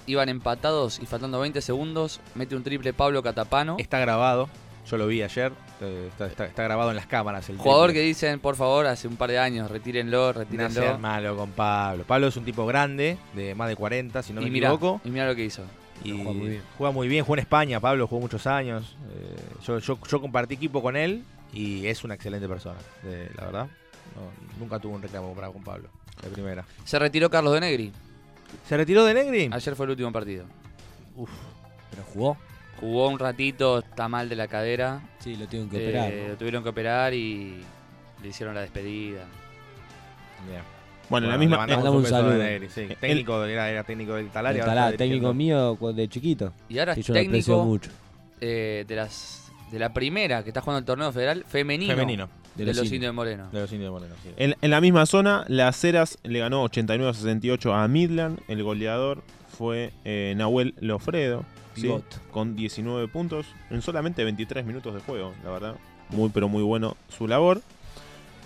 iban 0.06 0.28
empatados 0.28 0.98
y 1.02 1.06
faltando 1.06 1.40
20 1.40 1.60
segundos, 1.60 2.20
mete 2.34 2.54
un 2.56 2.62
triple 2.62 2.92
Pablo 2.92 3.22
Catapano. 3.22 3.76
Está 3.78 3.98
grabado, 4.00 4.48
yo 4.90 4.96
lo 4.96 5.06
vi 5.06 5.22
ayer, 5.22 5.52
eh, 5.80 6.08
está, 6.10 6.26
está- 6.26 6.44
está 6.46 6.62
grabado 6.64 6.90
en 6.90 6.96
las 6.96 7.06
cámaras. 7.06 7.48
El 7.48 7.56
Jugador 7.58 7.92
que 7.92 8.00
dicen, 8.00 8.40
por 8.40 8.56
favor, 8.56 8.86
hace 8.86 9.06
un 9.08 9.16
par 9.16 9.30
de 9.30 9.38
años, 9.38 9.70
retírenlo, 9.70 10.26
No 10.26 10.32
retírenlo. 10.32 10.80
seas 10.80 10.98
malo 11.00 11.36
con 11.36 11.50
Pablo. 11.52 12.04
Pablo 12.04 12.26
es 12.26 12.36
un 12.36 12.44
tipo 12.44 12.66
grande, 12.66 13.16
de 13.34 13.54
más 13.54 13.68
de 13.68 13.76
40, 13.76 14.22
si 14.22 14.32
no 14.32 14.40
me 14.40 14.48
equivoco. 14.48 15.00
y 15.04 15.10
mira 15.10 15.26
lo 15.26 15.36
que 15.36 15.44
hizo. 15.44 15.62
Y 16.04 16.12
juega 16.12 16.32
muy 16.32 16.48
bien. 16.48 16.62
juega 16.78 16.92
muy 16.92 17.08
bien, 17.08 17.24
jugó 17.24 17.34
en 17.36 17.40
España, 17.40 17.80
Pablo 17.80 18.06
jugó 18.06 18.20
muchos 18.20 18.46
años. 18.46 18.96
Eh, 19.14 19.36
yo, 19.66 19.78
yo, 19.78 19.98
yo 20.08 20.20
compartí 20.20 20.54
equipo 20.54 20.82
con 20.82 20.96
él 20.96 21.24
y 21.52 21.86
es 21.86 22.02
una 22.04 22.14
excelente 22.14 22.48
persona, 22.48 22.78
eh, 23.04 23.30
la 23.36 23.44
verdad. 23.46 23.66
No, 24.14 24.58
nunca 24.60 24.78
tuvo 24.78 24.94
un 24.94 25.02
reclamo 25.02 25.34
bravo 25.34 25.54
con 25.54 25.62
Pablo, 25.64 25.88
de 26.22 26.28
primera. 26.28 26.64
Se 26.84 26.98
retiró 26.98 27.30
Carlos 27.30 27.54
de 27.54 27.60
Negri. 27.60 27.92
¿Se 28.68 28.76
retiró 28.76 29.04
de 29.04 29.14
Negri? 29.14 29.48
Ayer 29.52 29.74
fue 29.76 29.86
el 29.86 29.90
último 29.90 30.12
partido. 30.12 30.44
Uf, 31.16 31.30
Pero 31.90 32.02
jugó. 32.12 32.36
jugó 32.80 33.08
un 33.08 33.18
ratito, 33.18 33.78
está 33.78 34.08
mal 34.08 34.28
de 34.28 34.36
la 34.36 34.48
cadera. 34.48 35.00
Sí, 35.20 35.36
lo 35.36 35.46
tienen 35.46 35.70
que 35.70 35.76
eh, 35.78 35.88
operar. 35.88 36.12
Lo 36.30 36.36
tuvieron 36.36 36.62
que 36.62 36.68
operar 36.70 37.14
y 37.14 37.62
le 38.22 38.28
hicieron 38.28 38.54
la 38.54 38.60
despedida. 38.62 39.24
Bien. 40.48 40.62
Bueno, 41.12 41.26
la 41.28 41.34
le 41.34 41.38
misma. 41.38 41.56
mandamos 41.58 41.84
mandamos 41.84 41.96
un 41.98 42.02
beso 42.02 42.16
saludo. 42.16 42.34
a 42.34 42.38
Negri, 42.44 42.68
sí. 42.68 42.88
Técnico, 43.00 43.44
era, 43.44 43.70
era 43.70 43.84
técnico 43.84 44.14
del 44.14 44.28
Talar. 44.30 44.56
El 44.90 44.96
técnico 44.96 45.32
mío 45.32 45.78
de 45.94 46.08
chiquito. 46.08 46.52
Y 46.68 46.78
ahora 46.80 46.94
es 46.94 47.06
técnico 47.06 47.64
mucho. 47.64 47.90
eh, 48.40 48.84
de 48.88 48.96
las 48.96 49.52
de 49.70 49.78
la 49.78 49.92
primera 49.94 50.42
que 50.42 50.50
está 50.50 50.60
jugando 50.60 50.80
el 50.80 50.84
torneo 50.84 51.12
federal 51.12 51.44
femenino, 51.48 51.94
Femenino. 51.94 52.28
de, 52.56 52.66
los, 52.66 52.78
indios 52.84 53.00
de 53.00 53.12
Moreno. 53.12 53.48
De 53.52 53.60
los 53.60 53.72
indios 53.72 53.86
de 53.88 53.90
Moreno, 53.92 54.14
sí. 54.22 54.28
En, 54.36 54.54
en 54.60 54.70
la 54.70 54.80
misma 54.82 55.06
zona, 55.06 55.44
las 55.48 55.82
Heras 55.84 56.18
le 56.24 56.40
ganó 56.40 56.62
89-68 56.68 57.72
a 57.74 57.88
Midland. 57.88 58.38
El 58.48 58.62
goleador 58.62 59.22
fue 59.56 59.92
eh, 60.04 60.34
Nahuel 60.36 60.74
Lofredo, 60.80 61.44
¿sí? 61.74 61.90
Con 62.32 62.54
19 62.56 63.08
puntos 63.08 63.46
en 63.70 63.80
solamente 63.80 64.24
23 64.24 64.66
minutos 64.66 64.92
de 64.94 65.00
juego, 65.00 65.32
la 65.44 65.50
verdad. 65.50 65.76
Muy, 66.10 66.28
pero 66.28 66.48
muy 66.48 66.62
bueno 66.62 66.96
su 67.08 67.26
labor. 67.26 67.62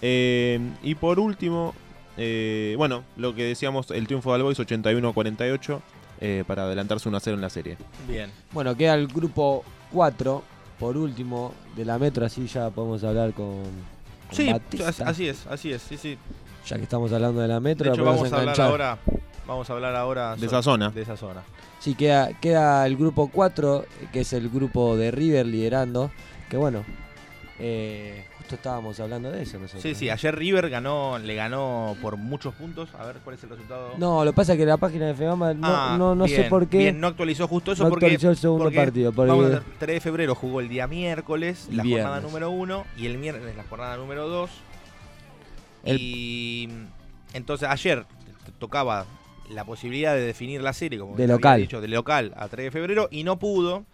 Eh, 0.03 0.61
y 0.85 0.95
por 0.95 1.19
último, 1.19 1.75
eh, 2.17 2.75
bueno, 2.77 3.05
lo 3.17 3.35
que 3.35 3.45
decíamos, 3.45 3.91
el 3.91 4.07
triunfo 4.07 4.31
de 4.31 4.37
Albois 4.37 4.59
81-48 4.59 5.81
eh, 6.21 6.45
para 6.47 6.65
adelantarse 6.65 7.09
1-0 7.11 7.35
en 7.35 7.41
la 7.41 7.51
serie. 7.51 7.77
Bien. 8.09 8.31
Bueno, 8.53 8.75
queda 8.77 8.95
el 8.95 9.07
grupo 9.07 9.65
4, 9.93 10.43
por 10.79 10.97
último, 10.97 11.53
de 11.77 11.85
la 11.85 11.99
Metro, 11.99 12.25
así 12.27 12.47
ya 12.47 12.71
podemos 12.71 13.03
hablar 13.05 13.33
con, 13.33 13.63
con 14.29 14.33
Sí, 14.33 14.51
Batista. 14.53 14.89
así 15.07 15.29
es, 15.29 15.47
así 15.47 15.73
es, 15.73 15.83
sí, 15.83 15.97
sí. 15.97 16.19
Ya 16.67 16.77
que 16.77 16.83
estamos 16.83 17.13
hablando 17.13 17.41
de 17.41 17.49
la 17.49 17.55
De 17.55 17.61
Metro, 17.61 17.93
hecho, 17.93 18.03
la 18.05 18.11
podemos 18.11 18.31
vamos 18.31 18.33
a 18.33 18.41
hablar 18.41 18.61
ahora, 18.61 18.99
vamos 19.47 19.71
a 19.71 19.73
hablar 19.73 19.95
ahora 19.97 20.37
De 20.37 20.47
esa 20.47 20.63
zona. 20.63 20.91
De 20.91 21.03
esa 21.03 21.17
zona. 21.17 21.43
Sí, 21.79 21.95
queda, 21.95 22.33
queda 22.41 22.87
el 22.87 22.97
grupo 22.97 23.31
4, 23.33 23.85
que 24.13 24.21
es 24.21 24.33
el 24.33 24.49
grupo 24.49 24.97
de 24.97 25.11
River 25.11 25.47
liderando. 25.47 26.11
Que 26.51 26.57
bueno, 26.57 26.85
eh, 27.59 28.25
justo 28.47 28.55
estábamos 28.55 29.01
hablando 29.01 29.33
de 29.33 29.43
eso 29.43 29.59
nosotros. 29.59 29.83
Sí, 29.83 29.97
sí, 29.97 30.09
ayer 30.09 30.33
River 30.37 30.71
ganó, 30.71 31.19
le 31.19 31.35
ganó 31.35 31.97
por 32.01 32.17
muchos 32.17 32.55
puntos. 32.55 32.89
A 32.95 33.05
ver 33.05 33.17
cuál 33.25 33.35
es 33.35 33.43
el 33.43 33.51
resultado. 33.51 33.95
No, 33.99 34.25
lo 34.25 34.31
que 34.31 34.37
pasa 34.37 34.53
es 34.53 34.59
que 34.59 34.65
la 34.65 34.77
página 34.77 35.07
de 35.07 35.15
FEMAMA 35.15 35.55
no, 35.55 35.67
Ah, 35.67 35.97
no, 35.99 36.15
no 36.15 36.29
sé 36.29 36.37
bien, 36.39 36.49
por 36.49 36.69
qué 36.69 36.79
Bien, 36.79 37.01
no 37.01 37.09
actualizó 37.09 37.49
justo 37.49 37.73
eso 37.73 37.83
no 37.83 37.91
porque, 37.91 38.07
actualizó 38.07 38.31
el 38.31 38.37
segundo 38.37 38.65
porque 38.67 38.77
partido. 38.77 39.13
Porque 39.13 39.31
vamos 39.31 39.47
a 39.47 39.49
ver, 39.49 39.63
3 39.81 39.95
de 39.97 40.01
febrero 40.01 40.37
jugó 40.37 40.61
el 40.61 40.69
día 40.69 40.87
miércoles, 40.87 41.67
la 41.73 41.83
Viernes. 41.83 42.05
jornada 42.07 42.23
número 42.23 42.51
1, 42.53 42.85
y 42.97 43.07
el 43.07 43.19
miércoles 43.19 43.57
la 43.57 43.65
jornada 43.65 43.97
número 43.97 44.29
2. 44.29 44.51
El- 45.83 45.99
Y 46.01 46.69
entonces 47.33 47.69
ayer 47.69 48.07
tocaba 48.61 49.07
la 49.51 49.65
posibilidad 49.65 50.15
de 50.15 50.21
definir 50.21 50.61
la 50.63 50.73
serie, 50.73 51.01
como 51.01 51.17
De 51.17 51.27
local. 51.27 51.61
dicho, 51.61 51.81
de 51.81 51.89
local 51.89 52.33
a 52.37 52.47
3 52.47 52.67
de 52.67 52.71
febrero, 52.71 53.09
y 53.11 53.25
no 53.25 53.41
pudo. 53.41 53.85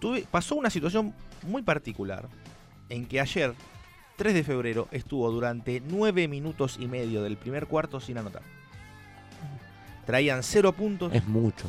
Tuve, 0.00 0.24
pasó 0.28 0.56
una 0.56 0.68
situación 0.70 1.14
muy 1.46 1.62
particular, 1.62 2.26
en 2.88 3.06
que 3.06 3.20
ayer, 3.20 3.54
3 4.16 4.34
de 4.34 4.44
febrero, 4.44 4.88
estuvo 4.92 5.30
durante 5.30 5.82
9 5.86 6.28
minutos 6.28 6.76
y 6.80 6.86
medio 6.86 7.22
del 7.22 7.36
primer 7.36 7.66
cuarto 7.66 8.00
sin 8.00 8.18
anotar. 8.18 8.42
Traían 10.06 10.42
0 10.42 10.72
puntos 10.72 11.12
es 11.14 11.26
mucho. 11.26 11.66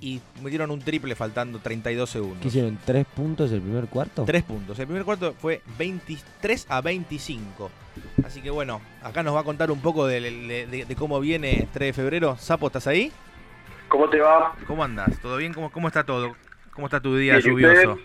y 0.00 0.20
metieron 0.42 0.70
un 0.70 0.80
triple 0.80 1.14
faltando 1.14 1.58
32 1.60 2.10
segundos. 2.10 2.40
¿Qué 2.42 2.48
hicieron? 2.48 2.78
¿Tres 2.84 3.06
puntos 3.06 3.50
el 3.52 3.60
primer 3.62 3.86
cuarto? 3.86 4.24
3 4.24 4.42
puntos. 4.42 4.78
El 4.78 4.86
primer 4.86 5.04
cuarto 5.04 5.34
fue 5.38 5.62
23 5.78 6.66
a 6.68 6.80
25. 6.80 7.70
Así 8.24 8.42
que 8.42 8.50
bueno, 8.50 8.80
acá 9.02 9.22
nos 9.22 9.34
va 9.34 9.40
a 9.40 9.44
contar 9.44 9.70
un 9.70 9.80
poco 9.80 10.06
de, 10.06 10.20
de- 10.20 10.66
de- 10.66 10.84
de 10.84 10.96
cómo 10.96 11.18
viene 11.20 11.66
3 11.72 11.88
de 11.88 11.92
febrero. 11.92 12.36
Sapo, 12.38 12.66
¿estás 12.66 12.86
ahí? 12.88 13.10
¿Cómo 13.88 14.10
te 14.10 14.18
va? 14.20 14.54
¿Cómo 14.66 14.82
andas? 14.84 15.18
¿Todo 15.22 15.36
bien? 15.36 15.54
¿Cómo, 15.54 15.70
cómo 15.70 15.86
está 15.88 16.04
todo? 16.04 16.34
¿Cómo 16.74 16.88
está 16.88 17.00
tu 17.00 17.16
día 17.16 17.34
Bien, 17.38 17.46
¿y 17.46 17.50
lluvioso? 17.50 17.98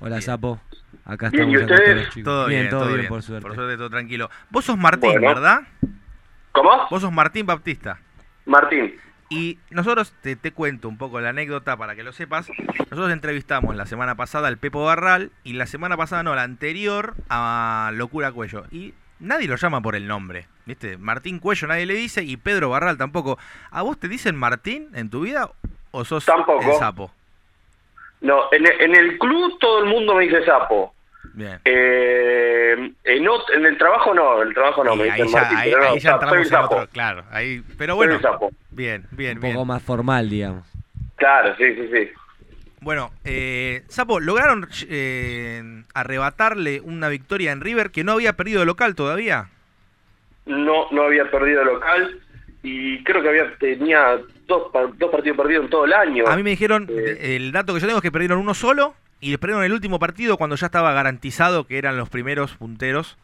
Hola, 0.00 0.20
Sapo. 0.20 0.60
Acá 1.04 1.30
Bien, 1.30 1.48
estamos 1.48 1.60
¿y 1.60 1.64
acá 1.64 1.74
ustedes? 1.74 2.08
todos. 2.10 2.24
Todo 2.24 2.46
bien, 2.46 2.68
todo, 2.68 2.80
todo 2.80 2.88
bien, 2.88 3.00
bien. 3.00 3.08
por 3.08 3.22
suerte. 3.22 3.46
Por 3.46 3.54
suerte, 3.56 3.76
todo 3.76 3.90
tranquilo. 3.90 4.30
Vos 4.50 4.64
sos 4.64 4.76
Martín, 4.78 5.12
Bueno. 5.12 5.28
¿verdad? 5.28 5.60
¿Cómo? 6.52 6.70
Vos 6.90 7.02
sos 7.02 7.12
Martín 7.12 7.46
Baptista. 7.46 7.98
Martín. 8.46 8.94
Y 9.30 9.58
nosotros 9.70 10.12
te, 10.22 10.36
te 10.36 10.52
cuento 10.52 10.88
un 10.88 10.96
poco 10.96 11.20
la 11.20 11.30
anécdota 11.30 11.76
para 11.76 11.94
que 11.94 12.02
lo 12.02 12.12
sepas. 12.12 12.48
Nosotros 12.90 13.10
entrevistamos 13.10 13.76
la 13.76 13.86
semana 13.86 14.14
pasada 14.14 14.48
al 14.48 14.56
Pepo 14.58 14.84
Barral 14.84 15.32
y 15.44 15.52
la 15.54 15.66
semana 15.66 15.96
pasada, 15.96 16.22
no, 16.22 16.34
la 16.34 16.42
anterior 16.44 17.14
a 17.28 17.90
Locura 17.94 18.32
Cuello. 18.32 18.64
Y 18.70 18.94
nadie 19.20 19.46
lo 19.48 19.56
llama 19.56 19.82
por 19.82 19.96
el 19.96 20.06
nombre, 20.06 20.46
¿viste? 20.64 20.96
Martín 20.96 21.40
Cuello 21.40 21.66
nadie 21.68 21.84
le 21.86 21.94
dice 21.94 22.22
y 22.22 22.36
Pedro 22.38 22.70
Barral 22.70 22.96
tampoco. 22.96 23.38
¿A 23.70 23.82
vos 23.82 23.98
te 23.98 24.08
dicen 24.08 24.34
Martín 24.36 24.88
en 24.94 25.10
tu 25.10 25.20
vida 25.22 25.50
o 25.90 26.04
sos 26.06 26.24
Tampoco. 26.24 26.62
el 26.62 26.78
sapo? 26.78 27.12
No, 28.20 28.44
en, 28.52 28.66
el- 28.66 28.80
en 28.80 28.94
el 28.94 29.18
club 29.18 29.58
todo 29.60 29.80
el 29.84 29.86
mundo 29.90 30.14
me 30.14 30.24
dice 30.24 30.44
sapo. 30.44 30.94
Bien. 31.34 31.58
Eh, 31.64 32.92
en, 33.04 33.24
ot- 33.26 33.54
en 33.54 33.64
el 33.66 33.78
trabajo 33.78 34.12
no, 34.14 34.42
en 34.42 34.48
el 34.48 34.54
trabajo 34.54 34.82
no, 34.82 34.96
me 34.96 35.04
ahí 35.04 35.22
dicen 35.22 35.28
ya, 35.28 35.40
Martín, 35.40 35.58
ahí- 35.58 35.70
pero 35.70 35.82
no, 35.84 35.90
ahí 35.92 35.98
ya 36.00 36.18
soy 36.28 36.38
el 36.38 36.46
sapo. 36.46 36.74
otro. 36.76 36.88
Claro, 36.88 37.24
ahí. 37.30 37.62
Pero 37.76 37.92
Soy 37.92 37.96
bueno, 37.96 38.14
el 38.16 38.22
sapo. 38.22 38.50
bien, 38.70 39.06
bien, 39.12 39.36
Un 39.36 39.42
bien. 39.42 39.54
poco 39.54 39.64
más 39.64 39.82
formal, 39.82 40.28
digamos. 40.28 40.64
Claro, 41.16 41.54
sí, 41.56 41.74
sí, 41.74 41.88
sí. 41.92 42.10
Bueno, 42.80 43.10
eh, 43.24 43.82
Sapo, 43.88 44.20
lograron 44.20 44.68
eh, 44.88 45.82
arrebatarle 45.94 46.80
una 46.80 47.08
victoria 47.08 47.50
en 47.50 47.60
River 47.60 47.90
que 47.90 48.04
no 48.04 48.12
había 48.12 48.34
perdido 48.34 48.60
de 48.60 48.66
local 48.66 48.94
todavía. 48.94 49.48
No, 50.46 50.86
no 50.92 51.02
había 51.02 51.28
perdido 51.30 51.64
local 51.64 52.20
y 52.62 53.02
creo 53.04 53.22
que 53.22 53.28
había 53.28 53.54
tenía 53.58 54.18
dos, 54.46 54.72
dos 54.96 55.10
partidos 55.10 55.36
perdidos 55.36 55.64
en 55.64 55.70
todo 55.70 55.84
el 55.84 55.92
año. 55.92 56.26
A 56.26 56.36
mí 56.36 56.42
me 56.42 56.50
dijeron, 56.50 56.86
Eh. 56.90 56.92
de- 56.92 57.36
el 57.36 57.52
dato 57.52 57.74
que 57.74 57.80
yo 57.80 57.86
tengo 57.86 57.98
es 57.98 58.02
que 58.02 58.10
perdieron 58.12 58.38
uno 58.38 58.54
solo 58.54 58.94
y 59.20 59.36
perdieron 59.36 59.64
el 59.64 59.72
último 59.72 59.98
partido 59.98 60.36
cuando 60.36 60.56
ya 60.56 60.66
estaba 60.66 60.92
garantizado 60.92 61.66
que 61.66 61.78
eran 61.78 61.96
los 61.96 62.08
primeros 62.08 62.54
punteros. 62.56 63.16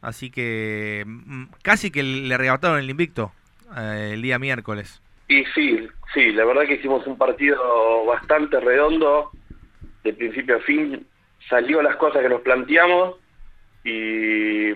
Así 0.00 0.30
que 0.30 1.02
mm, 1.06 1.44
casi 1.62 1.90
que 1.90 2.02
le 2.02 2.34
arrebataron 2.34 2.78
el 2.78 2.88
invicto 2.90 3.32
eh, 3.76 4.10
el 4.14 4.22
día 4.22 4.38
miércoles. 4.38 5.02
Y 5.26 5.44
sí, 5.54 5.86
sí, 6.14 6.32
la 6.32 6.44
verdad 6.46 6.62
que 6.66 6.74
hicimos 6.74 7.06
un 7.06 7.18
partido 7.18 8.04
bastante 8.06 8.60
redondo, 8.60 9.30
de 10.04 10.12
principio 10.14 10.56
a 10.56 10.60
fin, 10.60 11.06
salió 11.50 11.82
las 11.82 11.96
cosas 11.96 12.22
que 12.22 12.28
nos 12.30 12.40
planteamos 12.40 13.16
y 13.84 14.72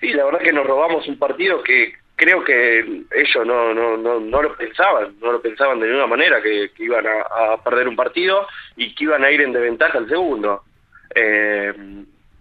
sí, 0.00 0.12
la 0.12 0.24
verdad 0.24 0.40
que 0.40 0.52
nos 0.52 0.66
robamos 0.66 1.06
un 1.08 1.18
partido 1.18 1.62
que 1.62 1.94
creo 2.16 2.44
que 2.44 2.80
ellos 2.80 3.46
no, 3.46 3.74
no, 3.74 3.96
no, 3.96 4.20
no 4.20 4.42
lo 4.42 4.56
pensaban, 4.56 5.14
no 5.20 5.32
lo 5.32 5.42
pensaban 5.42 5.80
de 5.80 5.86
ninguna 5.86 6.06
manera 6.06 6.42
que, 6.42 6.70
que 6.74 6.84
iban 6.84 7.06
a, 7.06 7.52
a 7.52 7.62
perder 7.62 7.88
un 7.88 7.96
partido 7.96 8.46
y 8.76 8.94
que 8.94 9.04
iban 9.04 9.24
a 9.24 9.30
ir 9.30 9.40
en 9.40 9.52
desventaja 9.52 9.98
al 9.98 10.08
segundo. 10.08 10.62
Eh, 11.14 11.72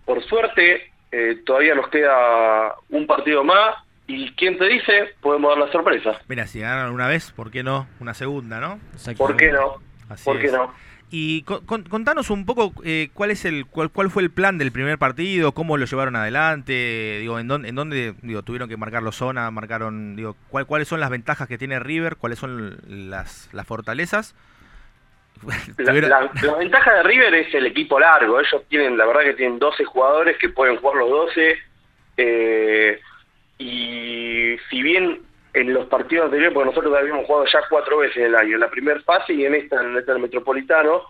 por 0.06 0.24
suerte, 0.24 0.92
eh, 1.12 1.42
todavía 1.46 1.76
nos 1.76 1.90
queda 1.90 2.76
un 2.90 3.08
partido 3.08 3.44
más 3.44 3.76
y 4.08 4.32
quién 4.32 4.58
te 4.58 4.66
dice, 4.66 5.16
podemos 5.22 5.52
dar 5.52 5.66
la 5.66 5.72
sorpresa. 5.72 6.20
Mira, 6.28 6.46
si 6.48 6.60
ganaron 6.60 6.94
una 6.94 7.08
vez, 7.08 7.32
¿por 7.32 7.52
qué 7.52 7.64
no? 7.64 7.88
Una 8.00 8.14
segunda, 8.14 8.60
¿no? 8.60 8.80
¿Por 9.18 9.38
qué 9.38 9.52
no? 9.52 9.78
Así 10.10 10.26
¿Por 10.26 10.40
qué 10.40 10.52
no? 10.52 10.74
Y 11.10 11.44
con- 11.44 11.64
con- 11.66 11.84
contanos 11.84 12.32
un 12.32 12.46
poco 12.46 12.74
eh, 12.84 13.10
cuál 13.14 13.30
es 13.30 13.46
el 13.46 13.68
cuál, 13.68 13.92
cuál 13.92 14.10
fue 14.10 14.24
el 14.24 14.32
plan 14.32 14.58
del 14.58 14.72
primer 14.72 14.98
partido, 14.98 15.52
cómo 15.52 15.78
lo 15.78 15.86
llevaron 15.86 16.16
adelante, 16.16 17.18
digo, 17.20 17.38
en 17.40 17.48
dónde, 17.48 17.70
en 17.70 17.76
dónde 17.76 18.16
digo, 18.24 18.42
tuvieron 18.42 18.68
que 18.68 18.78
marcarlo 18.78 19.12
zona, 19.12 19.52
marcaron, 19.52 20.16
digo, 20.16 20.36
cuál- 20.50 20.66
cuáles 20.66 20.88
son 20.88 21.00
las 21.00 21.12
ventajas 21.12 21.48
que 21.48 21.60
tiene 21.60 21.80
River, 21.80 22.16
cuáles 22.16 22.40
son 22.40 22.78
las, 22.88 23.48
las 23.54 23.68
fortalezas. 23.68 24.34
La, 25.78 25.94
la- 26.10 26.32
la 26.42 26.56
ventaja 26.56 26.94
de 26.94 27.04
River 27.04 27.34
es 27.36 27.54
el 27.54 27.66
equipo 27.66 28.00
largo. 28.00 28.40
Ellos 28.40 28.64
tienen, 28.70 28.98
la 28.98 29.06
verdad 29.06 29.22
que 29.24 29.34
tienen 29.34 29.60
12 29.60 29.84
jugadores 29.84 30.38
que 30.38 30.50
pueden 30.50 30.78
jugar 30.78 30.98
los 30.98 31.10
12. 31.10 31.58
eh, 32.18 33.00
y 33.60 34.56
si 34.70 34.82
bien 34.82 35.20
en 35.54 35.74
los 35.74 35.88
partidos 35.88 36.26
anteriores, 36.26 36.54
porque 36.54 36.70
nosotros 36.70 36.96
habíamos 36.96 37.26
jugado 37.26 37.46
ya 37.46 37.62
cuatro 37.70 37.98
veces 37.98 38.18
en 38.18 38.26
el 38.26 38.36
año, 38.36 38.56
en 38.56 38.60
la 38.60 38.70
primera 38.70 39.00
fase 39.02 39.34
y 39.34 39.46
en 39.46 39.56
esta, 39.56 39.82
en 39.82 39.98
esta 39.98 40.14
del 40.14 40.22
Metropolitano, 40.22 41.04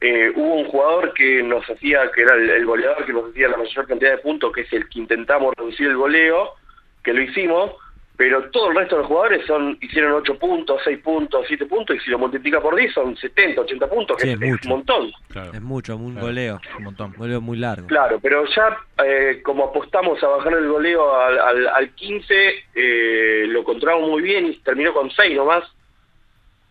eh, 0.00 0.32
hubo 0.36 0.54
un 0.54 0.66
jugador 0.66 1.12
que 1.14 1.42
nos 1.42 1.68
hacía, 1.68 2.10
que 2.12 2.22
era 2.22 2.36
el, 2.36 2.48
el 2.48 2.66
goleador 2.66 3.04
que 3.04 3.12
nos 3.12 3.30
hacía 3.30 3.48
la 3.48 3.56
mayor 3.56 3.86
cantidad 3.86 4.12
de 4.12 4.18
puntos, 4.18 4.52
que 4.52 4.60
es 4.60 4.72
el 4.72 4.88
que 4.88 5.00
intentamos 5.00 5.54
reducir 5.56 5.88
el 5.88 5.96
goleo, 5.96 6.54
que 7.02 7.12
lo 7.12 7.22
hicimos, 7.22 7.72
pero 8.18 8.50
todo 8.50 8.70
el 8.70 8.76
resto 8.76 8.96
de 8.96 9.02
los 9.02 9.08
jugadores 9.08 9.46
son 9.46 9.78
hicieron 9.80 10.12
8 10.12 10.38
puntos, 10.38 10.80
6 10.84 10.98
puntos, 10.98 11.44
7 11.46 11.64
puntos, 11.66 11.96
y 11.96 12.00
si 12.00 12.10
lo 12.10 12.18
multiplica 12.18 12.60
por 12.60 12.74
10 12.74 12.92
son 12.92 13.16
70, 13.16 13.60
80 13.62 13.88
puntos, 13.88 14.16
que 14.16 14.24
Sí, 14.24 14.30
es, 14.32 14.42
es 14.42 14.62
un 14.64 14.68
montón. 14.70 15.10
Es 15.54 15.62
mucho, 15.62 15.94
un 15.96 16.12
Claro. 16.14 16.26
goleo. 16.26 16.60
un 16.78 16.84
montón. 16.84 17.10
Un 17.12 17.16
goleo 17.16 17.40
muy 17.40 17.56
largo. 17.58 17.86
Claro, 17.86 18.18
pero 18.20 18.44
ya 18.46 18.76
eh, 19.04 19.40
como 19.44 19.66
apostamos 19.66 20.20
a 20.24 20.26
bajar 20.26 20.52
el 20.54 20.68
goleo 20.68 21.14
al, 21.14 21.38
al, 21.38 21.68
al 21.68 21.94
15, 21.94 22.34
eh, 22.74 23.44
lo 23.46 23.60
encontramos 23.60 24.08
muy 24.10 24.20
bien 24.20 24.46
y 24.46 24.56
terminó 24.58 24.92
con 24.92 25.10
6 25.12 25.36
nomás. 25.36 25.62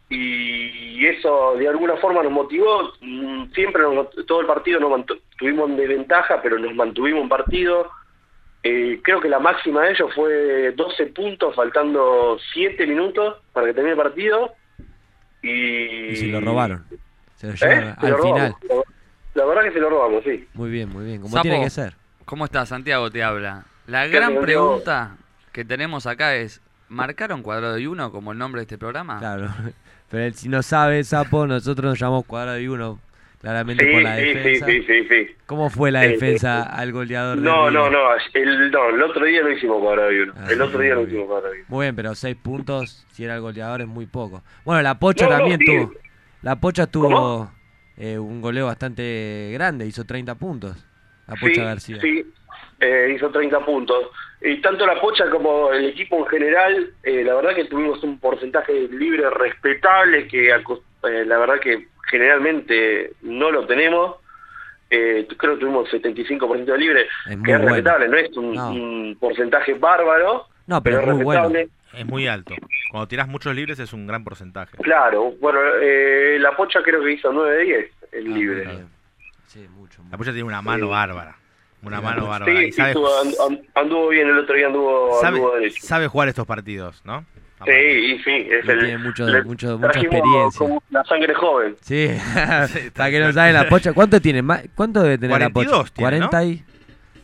Y 0.09 1.05
eso 1.05 1.55
de 1.57 1.67
alguna 1.67 1.95
forma 1.97 2.23
nos 2.23 2.31
motivó. 2.31 2.93
Mm, 3.01 3.51
Siempre 3.53 3.83
nos- 3.83 4.09
todo 4.25 4.41
el 4.41 4.47
partido 4.47 4.79
nos 4.79 5.05
tuvimos 5.37 5.75
de 5.75 5.87
ventaja, 5.87 6.41
pero 6.41 6.57
nos 6.57 6.73
mantuvimos 6.75 7.23
en 7.23 7.29
partido. 7.29 7.89
Eh, 8.63 8.99
creo 9.03 9.21
que 9.21 9.29
la 9.29 9.39
máxima 9.39 9.83
de 9.83 9.91
ellos 9.91 10.11
fue 10.13 10.71
12 10.75 11.05
puntos, 11.07 11.55
faltando 11.55 12.37
7 12.53 12.85
minutos 12.87 13.37
para 13.53 13.67
que 13.67 13.73
termine 13.73 13.93
el 13.95 14.01
partido. 14.01 14.53
Y, 15.41 15.49
Y 16.11 16.15
si 16.15 16.31
lo 16.31 16.41
robaron. 16.41 16.85
Se 17.35 17.47
lo 17.47 17.53
¿Eh? 17.53 17.57
Se 17.57 17.65
al 17.67 18.11
lo 18.11 18.17
final. 18.23 18.55
robamos. 18.67 18.85
La 19.35 19.45
verdad 19.45 19.63
que 19.63 19.71
se 19.71 19.79
lo 19.79 19.89
robamos, 19.89 20.23
sí. 20.23 20.47
Muy 20.55 20.69
bien, 20.71 20.89
muy 20.89 21.05
bien. 21.05 21.21
Como 21.21 21.31
Sapo. 21.33 21.43
tiene 21.43 21.63
que 21.63 21.69
ser. 21.69 21.93
¿Cómo 22.25 22.45
estás? 22.45 22.69
Santiago 22.69 23.09
te 23.11 23.23
habla. 23.23 23.65
La 23.85 24.03
¿Qué 24.03 24.09
gran 24.09 24.41
pregunta 24.41 25.15
que 25.53 25.63
tenemos 25.63 26.07
acá 26.07 26.35
es, 26.35 26.59
¿marcaron 26.89 27.43
cuadrado 27.43 27.77
y 27.77 27.87
uno 27.87 28.11
como 28.11 28.31
el 28.31 28.37
nombre 28.37 28.59
de 28.59 28.63
este 28.63 28.77
programa? 28.77 29.19
Claro. 29.19 29.47
Pero 30.09 30.23
él, 30.23 30.33
si 30.33 30.49
no 30.49 30.63
sabe, 30.63 31.03
Sapo, 31.03 31.45
nosotros 31.45 31.85
nos 31.91 31.99
llamamos 31.99 32.25
cuadrado 32.25 32.59
y 32.59 32.67
uno. 32.67 32.99
Claramente 33.41 33.85
Sí, 33.85 33.91
por 33.93 34.01
la 34.01 34.15
sí, 34.17 34.23
sí, 34.25 34.33
defensa. 34.33 34.65
sí, 34.65 34.83
sí, 34.83 35.07
sí. 35.07 35.35
¿Cómo 35.45 35.69
fue 35.69 35.91
la 35.91 36.01
defensa 36.01 36.63
al 36.63 36.91
goleador 36.91 37.37
de 37.37 37.43
No, 37.43 37.69
no, 37.69 37.89
no 37.89 37.99
el, 38.33 38.71
no, 38.71 38.89
el 38.89 39.01
otro 39.03 39.25
día 39.25 39.41
no 39.43 39.51
hicimos 39.51 39.79
cuadrado 39.79 40.11
y 40.11 40.19
uno. 40.21 40.33
Ah, 40.37 40.47
El 40.49 40.61
otro 40.61 40.79
día 40.79 40.95
no 40.95 41.01
hicimos 41.03 41.27
cuadrado 41.27 41.53
y 41.53 41.59
uno. 41.59 41.65
Muy 41.69 41.85
bien, 41.85 41.95
pero 41.95 42.15
seis 42.15 42.35
puntos, 42.35 43.05
si 43.11 43.23
era 43.25 43.35
el 43.35 43.41
goleador, 43.41 43.81
es 43.81 43.87
muy 43.87 44.07
poco. 44.07 44.41
Bueno, 44.65 44.81
la 44.81 44.97
Pocha 44.99 45.25
No, 45.25 45.31
no, 45.31 45.37
también 45.37 45.59
sí. 45.59 45.65
tuvo. 45.65 45.93
La 46.41 46.55
Pocha 46.55 46.87
tuvo 46.87 47.51
eh, 47.95 48.17
un 48.17 48.41
goleo 48.41 48.65
bastante 48.65 49.51
grande, 49.53 49.85
hizo 49.85 50.03
30 50.03 50.35
puntos. 50.35 50.75
La 51.27 51.35
Pocha 51.35 51.63
García. 51.63 51.99
sí, 52.01 52.25
eh, 52.79 53.13
hizo 53.15 53.29
30 53.29 53.59
puntos. 53.65 54.07
Y 54.41 54.61
tanto 54.61 54.85
la 54.85 54.99
Pocha 54.99 55.29
como 55.29 55.71
el 55.73 55.85
equipo 55.85 56.17
en 56.19 56.25
general, 56.27 56.93
eh, 57.03 57.23
la 57.23 57.35
verdad 57.35 57.55
que 57.55 57.65
tuvimos 57.65 58.03
un 58.03 58.19
porcentaje 58.19 58.87
libre 58.89 59.29
respetable 59.29 60.27
que 60.27 60.49
eh, 60.49 61.25
la 61.25 61.37
verdad 61.37 61.59
que 61.59 61.87
generalmente 62.09 63.13
no 63.21 63.51
lo 63.51 63.65
tenemos. 63.67 64.15
Eh, 64.89 65.27
creo 65.37 65.55
que 65.55 65.59
tuvimos 65.61 65.89
75% 65.91 66.63
de 66.65 66.77
libre, 66.77 67.01
Es 67.01 67.07
que 67.25 67.31
es 67.33 67.37
bueno. 67.37 67.65
respetable, 67.65 68.07
no 68.07 68.17
es 68.17 68.37
un, 68.37 68.53
No. 68.55 68.69
un 68.71 69.17
porcentaje 69.19 69.73
bárbaro, 69.73 70.47
No, 70.65 70.81
pero 70.81 70.99
pero 70.99 71.11
es 71.11 71.15
muy 71.17 71.23
bueno. 71.25 71.51
Es 71.93 72.05
muy 72.05 72.27
alto. 72.27 72.53
Cuando 72.91 73.07
tirás 73.07 73.27
muchos 73.27 73.53
libres 73.55 73.79
es 73.79 73.91
un 73.91 74.07
gran 74.07 74.23
porcentaje. 74.23 74.77
Claro, 74.77 75.31
bueno, 75.41 75.59
eh, 75.81 76.37
la 76.39 76.55
Pocha 76.55 76.81
creo 76.83 77.03
que 77.03 77.11
hizo 77.13 77.31
9 77.33 77.55
de 77.57 77.63
10 77.63 77.91
el 78.13 78.31
Ah, 78.31 78.35
libre. 78.35 78.67
Sí, 79.47 79.65
mucho. 79.75 80.01
La 80.11 80.17
polla 80.17 80.31
tiene 80.31 80.43
una 80.47 80.61
mano 80.61 80.85
Sí. 80.85 80.91
bárbara. 80.91 81.35
Una 81.83 82.01
mano 82.01 82.27
bárbara. 82.27 82.45
Sí, 82.59 82.65
y 82.67 82.71
sabe, 82.71 82.93
anduvo 83.75 84.09
bien 84.09 84.27
el 84.27 84.39
otro 84.39 84.55
día, 84.55 84.67
anduvo, 84.67 85.19
sabe, 85.21 85.37
anduvo 85.37 85.55
derecho. 85.55 85.81
sabe 85.85 86.07
jugar 86.07 86.27
estos 86.27 86.45
partidos, 86.45 87.01
¿no? 87.05 87.25
Sí, 87.65 87.71
y 87.71 88.19
sí, 88.23 88.47
es 88.51 88.65
Y 88.65 88.69
el, 88.71 88.79
tiene 88.79 88.97
mucho- 88.99 89.25
le 89.27 89.41
mucho- 89.43 89.77
mucha 89.79 89.99
experiencia. 89.99 90.57
como 90.59 90.83
la 90.91 91.03
sangre 91.05 91.33
joven. 91.33 91.75
Sí, 91.81 92.07
Sí, 92.67 92.89
para 92.95 93.09
que 93.11 93.19
no 93.19 93.33
saben 93.33 93.53
la 93.55 93.67
Pocha. 93.67 93.93
¿Cuánto 93.93 94.21
tiene? 94.21 94.43
¿Cuánto 94.75 95.01
debe 95.01 95.17
tener 95.17 95.39
la 95.39 95.49
42 95.49 95.89
Pocha? 95.89 95.93
tiene, 95.95 96.19
¿no? 96.19 96.29
40 96.29 96.43
y... 96.45 96.63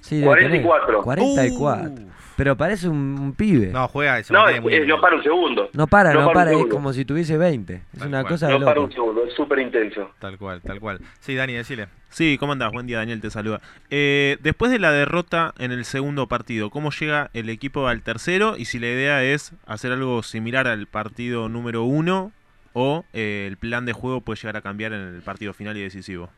Sí, 0.03 0.19
debe 0.19 0.35
tener. 0.35 0.61
44. 0.63 1.01
44. 1.01 1.89
Uh. 1.91 2.09
Pero 2.35 2.57
parece 2.57 2.89
un, 2.89 2.97
un 3.19 3.33
pibe. 3.33 3.67
No, 3.67 3.87
juega 3.87 4.21
se 4.23 4.33
No, 4.33 4.49
es- 4.49 4.59
muy 4.61 4.73
es- 4.73 4.87
no 4.87 4.99
para 4.99 5.15
un 5.15 5.23
segundo. 5.23 5.69
No 5.73 5.85
para, 5.87 6.13
No 6.13 6.21
no, 6.21 6.25
para 6.27 6.51
para, 6.51 6.51
es 6.59 6.65
como 6.65 6.91
si 6.91 7.05
tuviese 7.05 7.37
20. 7.37 7.73
Es 7.75 7.99
Tal 7.99 8.07
una 8.07 8.21
cual. 8.21 8.33
cosa 8.33 8.47
de 8.47 8.53
No 8.59 8.65
para 8.65 8.75
loco. 8.75 8.87
un 8.87 8.91
segundo, 8.93 9.23
es 9.25 9.33
súper 9.35 9.59
intenso. 9.59 10.09
Tal 10.19 10.37
cual, 10.39 10.61
tal 10.61 10.79
cual. 10.79 10.99
Sí, 11.19 11.35
Dani, 11.35 11.53
decile. 11.53 11.87
Sí, 12.09 12.37
¿cómo 12.39 12.53
andás? 12.53 12.71
Buen 12.73 12.85
día, 12.87 12.97
Daniel, 12.97 13.21
te 13.21 13.29
saluda. 13.29 13.61
Eh, 13.91 14.37
después 14.41 14.71
de 14.71 14.79
la 14.79 14.91
derrota 14.91 15.53
en 15.59 15.71
el 15.71 15.85
segundo 15.85 16.27
partido, 16.27 16.69
¿cómo 16.71 16.89
llega 16.91 17.29
el 17.33 17.49
equipo 17.49 17.87
al 17.87 18.01
tercero? 18.01 18.55
Y 18.57 18.65
si 18.65 18.79
la 18.79 18.87
idea 18.87 19.23
es 19.23 19.53
hacer 19.67 19.91
algo 19.91 20.21
similar 20.23 20.67
al 20.67 20.87
partido 20.87 21.49
número 21.49 21.83
uno 21.83 22.31
o 22.73 23.05
eh, 23.13 23.45
el 23.47 23.57
plan 23.57 23.85
de 23.85 23.93
juego 23.93 24.21
puede 24.21 24.39
llegar 24.41 24.57
a 24.57 24.61
cambiar 24.61 24.91
en 24.93 25.01
el 25.01 25.21
partido 25.21 25.53
final 25.53 25.77
y 25.77 25.81
decisivo. 25.81 26.29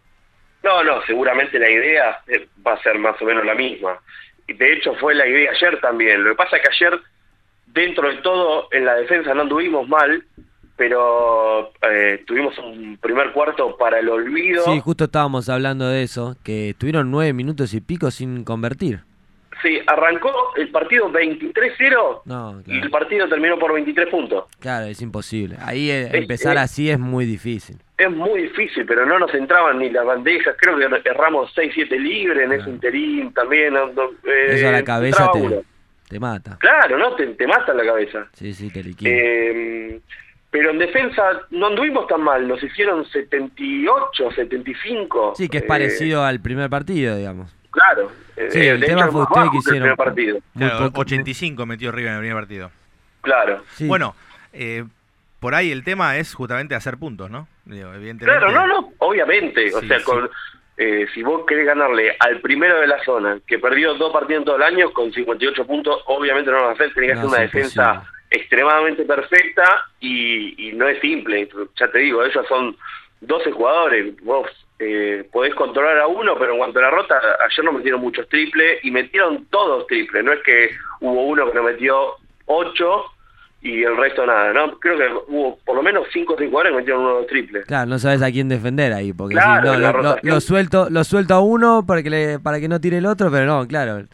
No, 0.66 0.84
no, 0.84 1.00
seguramente 1.06 1.60
la 1.60 1.70
idea 1.70 2.24
va 2.66 2.74
a 2.74 2.82
ser 2.82 2.98
más 2.98 3.22
o 3.22 3.26
menos 3.26 3.46
la 3.46 3.54
misma. 3.54 4.00
De 4.48 4.74
hecho 4.74 4.96
fue 4.96 5.14
la 5.14 5.28
idea 5.28 5.52
ayer 5.52 5.80
también. 5.80 6.24
Lo 6.24 6.32
que 6.32 6.36
pasa 6.36 6.58
es 6.58 6.64
que 6.64 6.86
ayer, 6.86 7.00
dentro 7.68 8.10
de 8.10 8.18
todo, 8.18 8.68
en 8.72 8.84
la 8.84 8.96
defensa 8.96 9.36
no 9.36 9.44
anduvimos 9.44 9.88
mal, 9.88 10.24
pero 10.76 11.72
eh, 11.88 12.24
tuvimos 12.26 12.58
un 12.58 12.98
primer 12.98 13.32
cuarto 13.32 13.78
para 13.78 14.00
el 14.00 14.10
olvido. 14.10 14.64
Sí, 14.66 14.80
justo 14.80 15.04
estábamos 15.04 15.50
hablando 15.50 15.88
de 15.88 16.02
eso, 16.02 16.36
que 16.44 16.72
estuvieron 16.72 17.12
nueve 17.12 17.32
minutos 17.34 17.76
y 17.76 17.80
pico 17.80 18.10
sin 18.10 18.44
convertir. 18.44 19.02
Sí, 19.66 19.80
arrancó 19.88 20.32
el 20.58 20.70
partido 20.70 21.10
23-0 21.12 22.22
No, 22.26 22.62
y 22.68 22.80
el 22.80 22.90
partido 22.92 23.28
terminó 23.28 23.58
por 23.58 23.74
23 23.74 24.10
puntos. 24.10 24.46
claro, 24.60 24.86
es 24.86 25.02
imposible. 25.02 25.56
Ahí 25.60 25.90
eh, 25.90 26.04
Es- 26.08 26.14
empezar 26.14 26.56
es- 26.58 26.62
así 26.64 26.90
es 26.90 27.00
muy 27.00 27.26
difícil. 27.26 27.78
Es 27.98 28.12
muy 28.12 28.44
difícil, 28.44 28.86
pero 28.86 29.06
no 29.06 29.18
nos 29.18 29.34
entraban 29.34 29.80
ni 29.80 29.90
las 29.90 30.06
bandejas. 30.06 30.56
Creo 30.60 30.78
que 30.78 31.10
erramos 31.10 31.52
6-7 31.56 31.98
libres 31.98 32.44
en 32.44 32.52
ese 32.52 32.70
interín 32.70 33.34
también. 33.34 33.74
eh, 33.76 34.48
Eso 34.50 34.68
a 34.68 34.72
la 34.72 34.84
cabeza 34.84 35.32
te, 35.32 35.40
uno. 35.42 35.56
te 36.10 36.20
mata. 36.20 36.58
Claro, 36.60 36.98
¿no? 37.00 37.16
Te, 37.16 37.26
te 37.28 37.48
mata 37.48 37.74
la 37.74 37.86
cabeza. 37.86 38.28
Sí, 38.34 38.54
sí, 38.54 38.70
te 38.70 38.84
liquida. 38.84 39.10
Eh, 39.12 40.00
pero 40.52 40.72
en 40.72 40.78
defensa 40.78 41.24
no 41.52 41.68
anduvimos 41.68 42.06
tan 42.08 42.22
mal. 42.22 42.48
Nos 42.48 42.62
hicieron 42.62 43.06
78, 43.06 44.30
75. 44.32 45.34
sí, 45.36 45.48
que 45.50 45.58
es 45.58 45.64
eh, 45.64 45.68
parecido 45.68 46.24
al 46.24 46.40
primer 46.42 46.70
partido, 46.70 47.16
digamos. 47.18 47.56
Claro. 47.76 48.12
eh, 48.36 48.48
Sí, 48.52 48.60
de 48.60 48.70
el 48.72 48.84
tema 48.86 49.08
fue 49.10 49.22
ustedes 49.22 49.50
que 49.50 49.56
el 49.56 49.60
hicieron 49.60 49.82
primer 49.82 49.96
partido. 49.98 50.40
Claro, 50.58 50.80
poco- 50.88 51.02
85 51.02 51.66
metió 51.68 51.92
River 51.92 52.10
en 52.10 52.16
el 52.16 52.20
primer 52.22 52.38
partido. 52.38 52.72
Claro. 53.22 53.64
Sí. 53.74 53.88
Bueno, 53.88 54.16
eh, 54.54 54.84
por 55.40 55.54
ahí 55.56 55.72
el 55.72 55.84
tema 55.84 56.18
es 56.18 56.34
justamente 56.34 56.74
hacer 56.76 56.98
puntos, 56.98 57.30
¿no? 57.30 57.48
Digo, 57.66 57.94
evidentemente. 57.94 58.40
Claro, 58.40 58.52
no, 58.52 58.66
no, 58.68 58.94
obviamente. 59.00 59.74
O 59.76 59.82
sea, 59.82 60.00
sí. 60.00 60.04
con, 60.06 60.30
eh, 60.78 61.06
si 61.14 61.22
vos 61.24 61.44
querés 61.48 61.66
ganarle 61.66 62.16
al 62.20 62.40
primero 62.42 62.80
de 62.80 62.88
la 62.88 63.04
zona, 63.04 63.40
que 63.48 63.60
perdió 63.60 63.94
dos 63.96 64.12
partidos 64.14 64.42
en 64.42 64.46
todo 64.46 64.56
el 64.58 64.64
año, 64.64 64.92
con 64.92 65.12
58 65.14 65.66
puntos, 65.68 66.02
obviamente 66.08 66.50
no 66.52 66.58
lo 66.58 66.64
vas 66.68 66.72
a 66.80 66.84
hacer. 66.84 66.94
Tenés 66.94 67.10
que 67.12 67.16
No, 67.16 67.20
hacer 67.22 67.30
una 67.30 67.40
defensa 67.42 68.04
extremadamente 68.30 69.04
perfecta 69.06 69.86
y, 70.00 70.70
y 70.70 70.74
no 70.74 70.88
es 70.88 71.00
simple. 71.00 71.48
Ya 71.80 71.88
te 71.92 72.00
digo, 72.00 72.24
ellos 72.24 72.46
son 72.48 72.76
12 73.22 73.52
jugadores. 73.52 74.16
Vos 74.24 74.50
eh, 74.80 75.28
podés 75.32 75.56
controlar 75.56 76.00
a 76.00 76.08
uno, 76.08 76.38
pero 76.38 76.54
en 76.54 76.58
cuanto 76.58 76.80
a 76.80 76.84
la 76.84 76.92
rota, 76.92 77.20
ayer 77.46 77.64
no 77.64 77.72
metieron 77.72 78.02
muchos 78.02 78.28
triples 78.28 78.84
y 78.84 78.92
metieron 78.92 79.46
todos 79.46 79.88
triples. 79.88 80.24
No 80.24 80.34
es 80.34 80.44
que 80.44 80.72
hubo 81.00 81.24
uno 81.24 81.48
que 81.48 81.54
no 81.54 81.64
metió 81.64 82.16
8 82.46 83.06
y 83.68 83.84
el 83.84 83.98
resto 83.98 84.26
nada, 84.28 84.54
¿no? 84.54 84.78
Creo 84.80 84.96
que 84.96 85.08
hubo 85.32 85.58
por 85.66 85.76
lo 85.76 85.82
menos 85.82 86.06
5 86.14 86.34
o 86.34 86.38
6 86.38 86.50
jugadores 86.50 86.72
que 86.74 86.78
metieron 86.78 87.02
uno 87.02 87.12
o 87.14 87.18
dos 87.18 87.28
triples. 87.28 87.66
Claro, 87.66 87.90
no 87.90 87.98
sabes 87.98 88.22
a 88.22 88.32
quién 88.32 88.48
defender 88.48 88.94
ahí, 88.94 89.12
porque 89.12 89.34
Claro, 89.34 89.74
si, 89.74 89.80
no, 89.82 89.92
lo, 89.92 90.02
lo- 90.04 90.18
lo 90.22 90.40
suelto, 90.40 90.88
lo 90.92 91.04
suelto 91.04 91.34
a 91.34 91.40
uno 91.40 91.84
para 91.86 92.04
que 92.04 92.10
le, 92.12 92.40
para 92.40 92.60
que 92.60 92.68
no 92.68 92.80
tire 92.80 93.00
el 93.00 93.06
otro, 93.08 93.32
pero 93.32 93.46
no, 93.48 93.68
claro, 93.68 94.06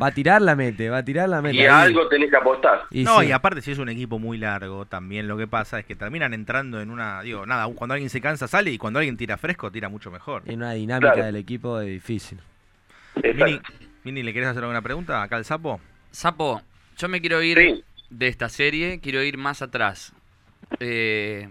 va 0.00 0.06
a 0.06 0.10
tirar 0.12 0.40
la 0.40 0.54
mete, 0.54 0.88
va 0.88 0.98
a 0.98 1.04
tirar 1.04 1.28
la 1.28 1.42
mete. 1.42 1.56
Y 1.56 1.60
ahí. 1.62 1.66
a 1.66 1.80
algo 1.82 2.06
tenés 2.08 2.30
que 2.30 2.36
apostar. 2.36 2.82
Y 2.92 3.02
no, 3.02 3.20
sí. 3.20 3.26
y 3.26 3.32
aparte 3.32 3.60
si 3.60 3.72
es 3.72 3.78
un 3.78 3.88
equipo 3.88 4.20
muy 4.20 4.38
largo, 4.38 4.86
también 4.86 5.26
lo 5.26 5.36
que 5.36 5.48
pasa 5.48 5.80
es 5.80 5.84
que 5.84 5.96
terminan 5.96 6.32
entrando 6.32 6.80
en 6.80 6.90
una, 6.90 7.22
digo, 7.22 7.44
nada, 7.44 7.66
cuando 7.74 7.94
alguien 7.94 8.08
se 8.10 8.20
cansa 8.20 8.46
sale 8.46 8.70
y 8.70 8.78
cuando 8.78 9.00
alguien 9.00 9.16
tira 9.16 9.36
fresco 9.36 9.72
tira 9.72 9.88
mucho 9.88 10.10
mejor. 10.12 10.42
en 10.46 10.58
una 10.60 10.72
dinámica 10.74 11.12
Claro. 11.14 11.26
del 11.26 11.36
equipo 11.36 11.80
es 11.80 11.88
difícil. 11.88 12.38
Mini, 13.22 13.60
Mini, 14.04 14.22
¿le 14.22 14.32
querés 14.32 14.48
hacer 14.50 14.62
alguna 14.62 14.80
pregunta 14.82 15.22
acá 15.22 15.36
al 15.36 15.44
sapo? 15.44 15.80
Sapo, 16.12 16.62
yo 16.96 17.08
me 17.08 17.20
quiero 17.20 17.42
ir 17.42 17.58
Sí. 17.58 17.84
De 18.12 18.28
esta 18.28 18.48
serie, 18.48 19.00
quiero 19.00 19.22
ir 19.22 19.38
más 19.38 19.62
atrás. 19.62 20.12
Eh, 20.80 21.48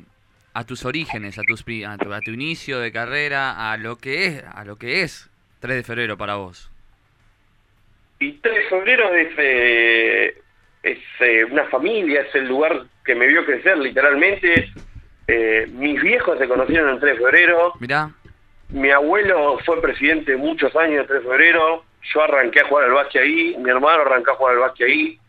a 0.53 0.65
tus 0.65 0.85
orígenes, 0.85 1.37
a, 1.37 1.43
tus, 1.43 1.61
a, 1.61 1.97
tu, 1.97 2.13
a 2.13 2.21
tu 2.21 2.31
inicio 2.31 2.79
de 2.79 2.91
carrera, 2.91 3.71
a 3.71 3.77
lo 3.77 3.97
que 3.97 4.25
es, 4.25 4.43
a 4.43 4.65
lo 4.65 4.77
que 4.77 5.01
es 5.01 5.29
3 5.59 5.77
de 5.77 5.83
febrero 5.83 6.17
para 6.17 6.35
vos. 6.35 6.69
Y 8.19 8.33
3 8.33 8.55
de 8.55 8.61
febrero 8.63 9.13
es, 9.15 9.29
eh, 9.37 10.41
es 10.83 10.99
eh, 11.19 11.45
una 11.45 11.65
familia, 11.65 12.21
es 12.21 12.35
el 12.35 12.47
lugar 12.47 12.83
que 13.05 13.15
me 13.15 13.27
vio 13.27 13.45
crecer 13.45 13.77
literalmente. 13.77 14.69
Eh, 15.27 15.67
mis 15.71 16.01
viejos 16.01 16.37
se 16.37 16.47
conocieron 16.47 16.89
el 16.89 16.99
3 16.99 17.13
de 17.13 17.19
febrero. 17.19 17.73
Mirá, 17.79 18.11
Mi 18.69 18.91
abuelo 18.91 19.59
fue 19.65 19.81
presidente 19.81 20.35
muchos 20.35 20.75
años 20.75 21.01
el 21.01 21.07
3 21.07 21.23
de 21.23 21.29
febrero. 21.29 21.85
Yo 22.13 22.23
arranqué 22.23 22.59
a 22.61 22.67
jugar 22.67 22.85
al 22.85 22.93
básquet 22.93 23.21
ahí. 23.21 23.55
Mi 23.57 23.69
hermano 23.69 24.01
arrancó 24.01 24.31
a 24.31 24.35
jugar 24.35 24.53
al 24.55 24.59
básquet 24.59 24.87
ahí. 24.87 25.19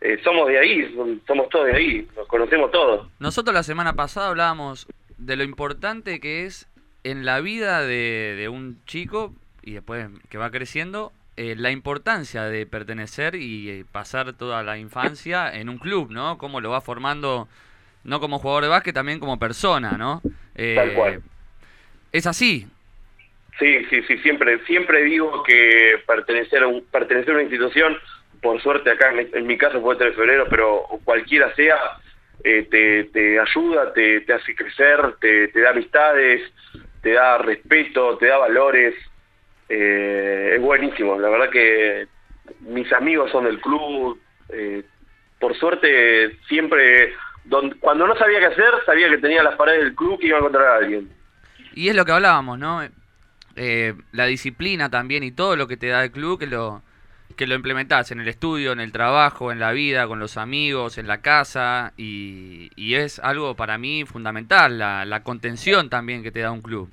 Eh, 0.00 0.18
somos 0.24 0.48
de 0.48 0.58
ahí, 0.58 0.94
som- 0.94 1.20
somos 1.26 1.48
todos 1.50 1.66
de 1.66 1.76
ahí. 1.76 2.08
Nos 2.16 2.26
conocemos 2.26 2.70
todos. 2.70 3.08
nosotros 3.18 3.54
la 3.54 3.62
semana 3.62 3.92
pasada 3.94 4.28
hablábamos 4.28 4.86
de 5.18 5.36
lo 5.36 5.44
importante 5.44 6.20
que 6.20 6.46
es 6.46 6.66
en 7.04 7.24
la 7.26 7.40
vida 7.40 7.82
de, 7.82 8.34
de 8.38 8.48
un 8.48 8.78
chico 8.86 9.34
y 9.62 9.72
después 9.72 10.08
que 10.30 10.38
va 10.38 10.50
creciendo, 10.50 11.12
eh, 11.36 11.54
la 11.56 11.70
importancia 11.70 12.44
de 12.44 12.66
pertenecer 12.66 13.34
y 13.34 13.70
eh, 13.70 13.84
pasar 13.90 14.32
toda 14.34 14.62
la 14.62 14.78
infancia 14.78 15.54
en 15.54 15.68
un 15.68 15.78
club, 15.78 16.10
¿no? 16.10 16.38
Cómo 16.38 16.60
lo 16.60 16.70
va 16.70 16.80
formando, 16.80 17.48
no 18.04 18.20
como 18.20 18.38
jugador 18.38 18.64
de 18.64 18.68
básquet, 18.70 18.94
también 18.94 19.20
como 19.20 19.38
persona, 19.38 19.96
¿no? 19.98 20.22
Eh, 20.54 20.74
Tal 20.76 20.92
cual. 20.94 21.22
Es 22.12 22.26
así, 22.26 22.66
Sí, 23.58 23.84
sí, 23.90 24.02
sí, 24.08 24.16
siempre, 24.18 24.64
siempre 24.64 25.04
digo 25.04 25.42
que 25.42 25.96
pertenecer 26.06 26.62
a, 26.62 26.66
un- 26.66 26.82
pertenecer 26.90 27.32
a 27.32 27.34
una 27.34 27.42
institución, 27.42 27.94
por 28.42 28.60
suerte 28.62 28.90
acá 28.90 29.10
en, 29.10 29.16
mi- 29.46 29.58
caso 29.58 29.80
fue 29.80 29.94
el 29.94 29.98
3 29.98 30.10
de 30.10 30.16
febrero, 30.16 30.46
pero 30.48 30.82
cualquiera 31.04 31.54
sea, 31.54 31.76
eh, 32.42 32.66
te, 32.70 33.04
te 33.04 33.38
ayuda, 33.38 33.92
te, 33.92 34.20
te 34.22 34.32
hace 34.32 34.54
crecer, 34.54 35.16
te, 35.20 35.48
te 35.48 35.60
da 35.60 35.70
amistades, 35.70 36.40
te 37.02 37.12
da 37.12 37.38
respeto, 37.38 38.16
te 38.18 38.26
da 38.26 38.38
valores, 38.38 38.94
eh, 39.68 40.52
es 40.56 40.60
buenísimo, 40.60 41.18
la 41.18 41.28
verdad 41.28 41.50
que 41.50 42.06
mis 42.60 42.90
amigos 42.92 43.30
son 43.30 43.44
del 43.44 43.60
club, 43.60 44.18
eh, 44.48 44.82
por 45.38 45.56
suerte 45.56 46.36
siempre, 46.48 47.14
don- 47.44 47.76
cuando 47.80 48.06
no 48.06 48.16
sabía 48.16 48.40
qué 48.40 48.46
hacer, 48.46 48.72
sabía 48.84 49.08
que 49.08 49.18
tenía 49.18 49.42
las 49.42 49.56
paredes 49.56 49.84
del 49.84 49.94
club 49.94 50.18
que 50.18 50.26
iba 50.26 50.36
a 50.36 50.40
encontrar 50.40 50.66
a 50.66 50.76
alguien. 50.76 51.10
Y 51.74 51.88
es 51.88 51.94
lo 51.94 52.04
que 52.04 52.12
hablábamos, 52.12 52.58
¿no? 52.58 52.82
Eh, 53.56 53.94
la 54.12 54.26
disciplina 54.26 54.90
también 54.90 55.22
y 55.22 55.30
todo 55.32 55.56
lo 55.56 55.66
que 55.68 55.76
te 55.76 55.88
da 55.88 56.02
el 56.04 56.10
club 56.10 56.38
que 56.38 56.46
lo, 56.46 56.82
que 57.36 57.46
lo 57.46 57.54
implementás 57.54 58.10
en 58.10 58.20
el 58.20 58.28
estudio, 58.28 58.72
en 58.72 58.80
el 58.80 58.92
trabajo, 58.92 59.52
en 59.52 59.58
la 59.58 59.72
vida, 59.72 60.06
con 60.06 60.18
los 60.18 60.36
amigos, 60.36 60.98
en 60.98 61.06
la 61.06 61.20
casa. 61.22 61.92
Y, 61.96 62.70
y 62.76 62.94
es 62.96 63.18
algo 63.18 63.54
para 63.56 63.78
mí 63.78 64.04
fundamental, 64.04 64.78
la, 64.78 65.04
la 65.04 65.22
contención 65.22 65.88
también 65.88 66.22
que 66.22 66.30
te 66.30 66.40
da 66.40 66.50
un 66.52 66.62
club. 66.62 66.90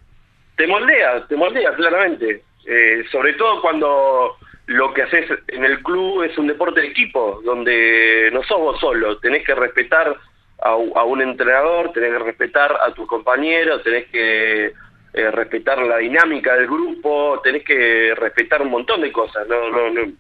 te 0.56 0.68
moldea, 0.68 1.26
te 1.28 1.36
moldea 1.36 1.74
claramente. 1.76 2.44
Eh, 2.66 3.06
sobre 3.12 3.34
todo 3.34 3.62
cuando 3.62 4.36
lo 4.66 4.94
que 4.94 5.04
haces 5.04 5.30
en 5.48 5.64
el 5.64 5.82
club 5.82 6.24
es 6.24 6.38
un 6.38 6.48
deporte 6.48 6.82
de 6.82 6.88
equipo, 6.88 7.42
donde 7.46 8.30
no 8.34 8.44
sos 8.44 8.60
vos 8.60 8.80
solo, 8.80 9.18
tenés 9.20 9.46
que 9.46 9.56
respetar 9.56 10.16
a, 10.62 10.70
a 10.70 11.04
un 11.04 11.22
entrenador, 11.22 11.94
tenés 11.94 12.12
que 12.12 12.20
respetar 12.20 12.76
a 12.82 12.92
tus 12.94 13.08
compañeros, 13.08 13.84
tenés 13.84 14.08
que 14.08 14.66
eh, 15.14 15.32
respetar 15.32 15.78
la 15.80 15.98
dinámica 15.98 16.56
del 16.56 16.68
grupo, 16.68 17.40
tenés 17.44 17.64
que 17.64 18.14
respetar 18.16 18.62
un 18.62 18.72
montón 18.72 19.00
de 19.02 19.12
cosas. 19.12 19.48
No, 19.48 19.70
no, 19.70 19.90
no. 19.90 20.12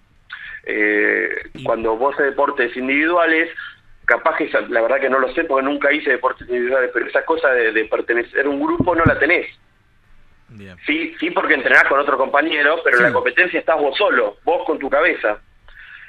Eh, 0.69 1.29
cuando 1.63 1.95
vos 1.95 2.13
haces 2.13 2.27
deportes 2.27 2.75
individuales, 2.75 3.49
capaz 4.03 4.35
que 4.35 4.51
la 4.69 4.81
verdad 4.81 4.99
que 4.99 5.09
no 5.09 5.17
lo 5.17 5.33
sé 5.33 5.45
porque 5.45 5.65
nunca 5.65 5.93
hice 5.93 6.11
deportes 6.11 6.45
individuales, 6.49 6.91
pero 6.93 7.07
esa 7.07 7.23
cosa 7.23 7.49
de, 7.51 7.71
de 7.71 7.85
pertenecer 7.85 8.45
a 8.45 8.49
un 8.49 8.59
grupo 8.59 8.93
no 8.93 9.05
la 9.05 9.17
tenés. 9.17 9.47
Bien. 10.49 10.75
Sí, 10.85 11.15
sí 11.19 11.31
porque 11.31 11.53
entrenás 11.53 11.85
con 11.85 11.99
otro 11.99 12.17
compañero, 12.17 12.81
pero 12.83 12.97
en 12.97 13.03
la 13.03 13.13
competencia 13.13 13.59
estás 13.59 13.77
vos 13.77 13.97
solo, 13.97 14.37
vos 14.43 14.65
con 14.65 14.77
tu 14.77 14.89
cabeza. 14.89 15.39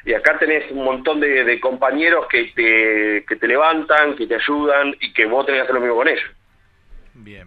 Y 0.04 0.12
acá 0.12 0.36
tenés 0.38 0.70
un 0.72 0.84
montón 0.84 1.20
de, 1.20 1.44
de 1.44 1.60
compañeros 1.60 2.26
que 2.28 2.50
te, 2.54 3.24
que 3.28 3.36
te 3.36 3.46
levantan, 3.46 4.16
que 4.16 4.26
te 4.26 4.34
ayudan 4.34 4.96
y 5.00 5.12
que 5.12 5.26
vos 5.26 5.46
tenés 5.46 5.60
que 5.60 5.62
hacer 5.64 5.74
lo 5.74 5.80
mismo 5.80 5.96
con 5.96 6.08
ellos. 6.08 6.30
Bien. 7.14 7.46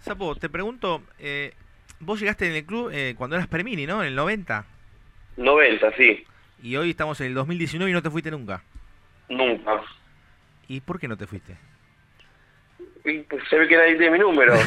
Sapo, 0.00 0.34
te 0.36 0.48
pregunto, 0.48 1.02
eh, 1.18 1.52
vos 2.00 2.18
llegaste 2.18 2.46
en 2.46 2.54
el 2.54 2.64
club 2.64 2.90
eh, 2.94 3.14
cuando 3.16 3.36
eras 3.36 3.48
Permini, 3.48 3.86
¿no? 3.86 4.02
En 4.02 4.08
el 4.08 4.14
90. 4.14 4.64
90, 5.36 5.92
sí, 5.96 6.24
Y 6.66 6.76
hoy 6.76 6.90
estamos 6.90 7.20
en 7.20 7.28
el 7.28 7.34
2019 7.34 7.88
y 7.90 7.94
no 7.94 8.02
te 8.02 8.10
fuiste 8.10 8.28
nunca. 8.32 8.60
nunca. 9.28 9.80
¿Y 10.66 10.80
por 10.80 10.98
qué 10.98 11.06
no 11.06 11.16
te 11.16 11.24
fuiste? 11.28 11.56
Y, 13.04 13.18
pues, 13.20 13.40
se 13.48 13.56
ve 13.56 13.68
que 13.68 13.76
nadie 13.76 13.94
tiene 13.94 14.10
mi 14.10 14.18
número. 14.18 14.54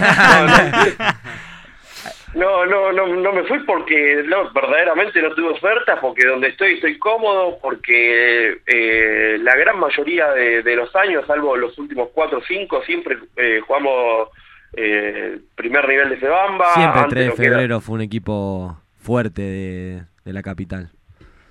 No, 2.36 2.64
no, 2.68 2.92
no, 2.94 3.08
no, 3.08 3.16
no 3.22 3.34
me 3.34 3.44
fui 3.46 3.58
porque 3.66 4.24
no, 4.28 4.54
verdaderamente 4.54 5.20
no 5.20 5.34
tuve 5.34 5.50
ofertas, 5.50 5.98
porque 6.00 6.28
donde 6.28 6.50
estoy 6.50 6.76
estoy 6.76 7.00
cómodo, 7.00 7.58
porque 7.60 8.62
eh, 8.68 9.38
la 9.42 9.56
gran 9.56 9.80
mayoría 9.80 10.30
de, 10.34 10.62
de 10.62 10.76
los 10.76 10.96
años, 10.96 11.26
salvo 11.26 11.58
los 11.58 11.76
últimos 11.80 12.10
cuatro 12.14 12.38
o 12.38 12.44
cinco, 12.48 12.84
siempre 12.86 13.18
eh, 13.36 13.62
jugamos 13.66 14.30
eh, 14.74 15.40
primer 15.56 15.90
nivel 15.90 16.10
de 16.10 16.18
Febamba. 16.18 16.72
Siempre 16.76 17.02
antes 17.02 17.14
3 17.16 17.26
de 17.26 17.26
era- 17.26 17.36
febrero 17.56 17.82
fue 17.82 17.96
un 17.96 18.02
equipo 18.02 18.80
fuerte 19.00 19.42
de, 19.42 20.04
de 20.24 20.34
la 20.34 20.44
capital. 20.44 20.92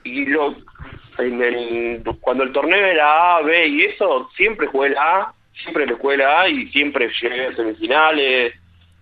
Y 0.08 0.26
lo, 0.26 0.56
en 1.18 1.42
el- 1.42 2.02
cuando 2.20 2.44
el 2.44 2.52
torneo 2.52 2.76
era 2.84 3.36
A, 3.36 3.42
B 3.42 3.66
y 3.68 3.82
eso, 3.82 4.28
siempre 4.36 4.66
jugué 4.66 4.90
la 4.90 5.16
A, 5.20 5.34
siempre 5.62 5.86
le 5.86 5.94
jugué 5.94 6.16
la 6.18 6.42
A 6.42 6.48
y 6.48 6.68
siempre 6.70 7.10
llegué 7.20 7.46
a 7.46 7.54
semifinales. 7.56 8.54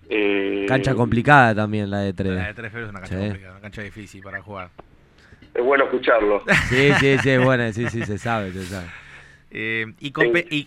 eh, 0.09 0.66
Cancha 0.69 0.95
complicada 0.95 1.55
también 1.55 1.90
la 1.90 1.99
de 2.01 2.12
La 2.25 2.47
de 2.47 2.55
3. 2.55 2.55
Tres 2.55 2.73
Febrero 2.73 2.87
es 2.87 2.90
una 2.90 3.01
cancha 3.01 3.16
Sí. 3.16 3.23
complicada, 3.25 3.53
una 3.53 3.61
cancha 3.62 3.83
difícil 3.83 4.23
para 4.23 4.40
jugar. 4.42 4.71
Es 5.55 5.64
bueno 5.64 5.85
escucharlo. 5.85 6.42
Sí, 6.69 6.92
sí, 7.01 7.19
sí, 7.19 7.37
bueno, 7.38 7.73
sí, 7.73 7.88
sí, 7.88 8.05
se 8.05 8.19
sabe, 8.19 8.53
se 8.53 8.64
sabe. 8.66 8.87
Eh, 9.51 9.87
y, 10.01 10.12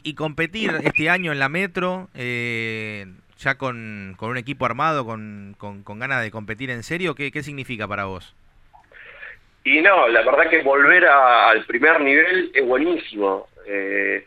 y 0.03 0.13
competir 0.15 0.71
este 0.83 1.09
año 1.09 1.31
en 1.31 1.39
la 1.39 1.47
Metro, 1.49 2.09
eh, 2.15 3.05
ya 3.37 3.55
con, 3.55 4.15
con 4.17 4.29
un 4.31 4.37
equipo 4.37 4.65
armado, 4.65 5.05
con, 5.05 5.55
con, 5.57 5.83
con 5.83 5.99
ganas 5.99 6.21
de 6.23 6.31
competir 6.31 6.69
en 6.71 6.83
serio, 6.83 7.13
¿qué, 7.15 7.31
qué 7.31 7.43
significa 7.43 7.87
para 7.87 8.05
vos? 8.05 8.35
Y 9.63 9.81
no, 9.81 10.07
la 10.07 10.21
verdad 10.23 10.49
que 10.49 10.61
volver 10.61 11.05
a- 11.05 11.49
al 11.49 11.65
primer 11.65 11.99
nivel 12.01 12.51
es 12.53 12.65
buenísimo. 12.65 13.47
Eh, 13.65 14.25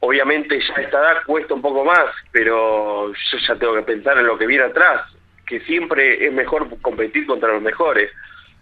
obviamente 0.00 0.58
ya 0.60 0.74
esta 0.82 0.98
edad 1.00 1.22
cuesta 1.24 1.54
un 1.54 1.62
poco 1.62 1.84
más, 1.84 2.06
pero 2.32 3.12
yo 3.12 3.38
ya 3.46 3.54
tengo 3.56 3.74
que 3.74 3.82
pensar 3.82 4.18
en 4.18 4.26
lo 4.26 4.36
que 4.36 4.46
viene 4.46 4.64
atrás, 4.64 5.02
que 5.46 5.60
siempre 5.60 6.26
es 6.26 6.32
mejor 6.32 6.68
competir 6.80 7.26
contra 7.26 7.52
los 7.52 7.62
mejores. 7.62 8.10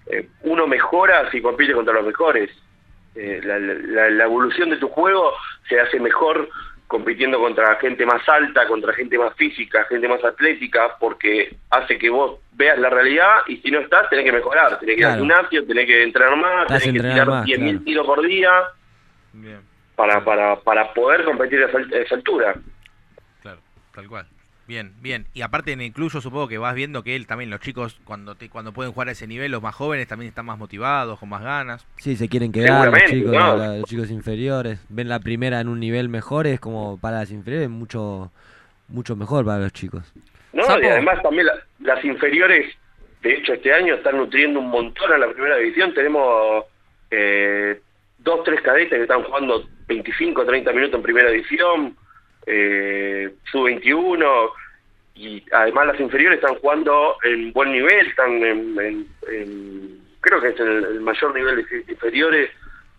Eh, 0.06 0.28
uno 0.42 0.66
mejora 0.66 1.30
si 1.30 1.40
compite 1.40 1.72
contra 1.72 1.94
los 1.94 2.06
mejores. 2.06 2.50
Eh, 3.14 3.40
la 3.42 4.24
evolución 4.24 4.70
de 4.70 4.76
tu 4.76 4.88
juego 4.88 5.32
se 5.68 5.80
hace 5.80 5.98
mejor 5.98 6.48
compitiendo 6.90 7.38
contra 7.38 7.76
gente 7.76 8.04
más 8.04 8.28
alta, 8.28 8.66
contra 8.66 8.92
gente 8.92 9.16
más 9.16 9.32
física, 9.36 9.84
gente 9.84 10.08
más 10.08 10.24
atlética, 10.24 10.96
porque 10.98 11.54
hace 11.70 11.96
que 11.96 12.10
vos 12.10 12.40
veas 12.54 12.76
la 12.80 12.90
realidad 12.90 13.42
y 13.46 13.58
si 13.58 13.70
no 13.70 13.78
estás, 13.78 14.10
tenés 14.10 14.24
que 14.24 14.32
mejorar, 14.32 14.76
tenés 14.80 14.96
que 14.96 15.00
ir 15.02 15.06
al 15.06 15.12
Claro. 15.12 15.20
gimnasio, 15.22 15.66
tenés 15.66 15.86
que 15.86 16.02
entrenar 16.02 16.36
más, 16.36 16.64
hace 16.68 16.86
tenés 16.86 17.02
que 17.02 17.08
tirar 17.12 17.28
más, 17.28 17.46
10.000 17.46 17.56
claro. 17.70 17.84
tiros 17.84 18.06
por 18.06 18.26
día 18.26 18.50
Bien, 19.32 19.60
para, 19.94 20.24
para, 20.24 20.56
para 20.56 20.92
poder 20.92 21.22
competir 21.24 21.62
a 21.62 21.66
esa, 21.68 21.78
a 21.78 21.98
esa 21.98 22.14
altura. 22.16 22.54
claro, 23.40 23.60
tal 23.94 24.08
cual. 24.08 24.26
Bien, 24.70 24.92
bien. 25.02 25.26
Y 25.34 25.42
aparte 25.42 25.72
en 25.72 25.80
el 25.80 25.90
club 25.90 26.12
yo 26.12 26.20
supongo 26.20 26.46
que 26.46 26.56
vas 26.56 26.76
viendo 26.76 27.02
que 27.02 27.16
él 27.16 27.26
también, 27.26 27.50
los 27.50 27.58
chicos, 27.58 27.98
cuando 28.04 28.36
te, 28.36 28.48
cuando 28.48 28.70
pueden 28.70 28.92
jugar 28.92 29.08
a 29.08 29.10
ese 29.10 29.26
nivel, 29.26 29.50
los 29.50 29.60
más 29.60 29.74
jóvenes 29.74 30.06
también 30.06 30.28
están 30.28 30.46
más 30.46 30.58
motivados, 30.58 31.18
con 31.18 31.28
más 31.28 31.42
ganas. 31.42 31.84
Sí, 31.96 32.14
se 32.14 32.28
quieren 32.28 32.52
quedar 32.52 32.86
los 32.88 33.04
chicos, 33.06 33.32
¿no? 33.32 33.56
la- 33.56 33.78
los 33.78 33.84
chicos 33.90 34.12
inferiores. 34.12 34.78
Ven 34.88 35.08
la 35.08 35.18
primera 35.18 35.58
en 35.60 35.66
un 35.66 35.80
nivel 35.80 36.08
mejor, 36.08 36.46
es 36.46 36.60
como 36.60 36.98
para 37.00 37.18
las 37.18 37.32
inferiores 37.32 37.68
mucho 37.68 38.30
mucho 38.86 39.16
mejor 39.16 39.44
para 39.44 39.58
los 39.58 39.72
chicos. 39.72 40.04
¿no? 40.52 40.62
Sapo. 40.62 40.80
Y 40.82 40.86
además 40.86 41.20
también 41.20 41.46
la- 41.46 41.58
las 41.80 42.04
inferiores, 42.04 42.72
de 43.22 43.32
hecho 43.38 43.54
este 43.54 43.72
año 43.74 43.94
están 43.94 44.18
nutriendo 44.18 44.60
un 44.60 44.70
montón 44.70 45.12
a 45.12 45.18
la 45.18 45.32
primera 45.32 45.56
división. 45.56 45.92
Tenemos 45.94 46.64
eh, 47.10 47.80
dos, 48.18 48.44
tres 48.44 48.60
cadetes 48.60 48.90
que 48.98 49.02
están 49.02 49.24
jugando 49.24 49.64
25, 49.88 50.44
30 50.46 50.72
minutos 50.72 50.94
en 50.94 51.02
primera 51.02 51.28
división, 51.30 51.96
eh, 52.46 53.34
sub-21, 53.50 54.50
y 55.14 55.44
además 55.52 55.86
las 55.88 56.00
inferiores 56.00 56.38
están 56.40 56.56
jugando 56.56 57.16
en 57.24 57.52
buen 57.52 57.72
nivel, 57.72 58.06
están 58.06 58.32
en, 58.42 58.78
en- 58.80 59.06
en- 59.30 60.00
creo 60.20 60.40
que 60.40 60.48
es 60.48 60.60
el, 60.60 60.84
el 60.84 61.00
mayor 61.00 61.34
nivel 61.34 61.56
de 61.56 61.84
inferiores, 61.92 62.50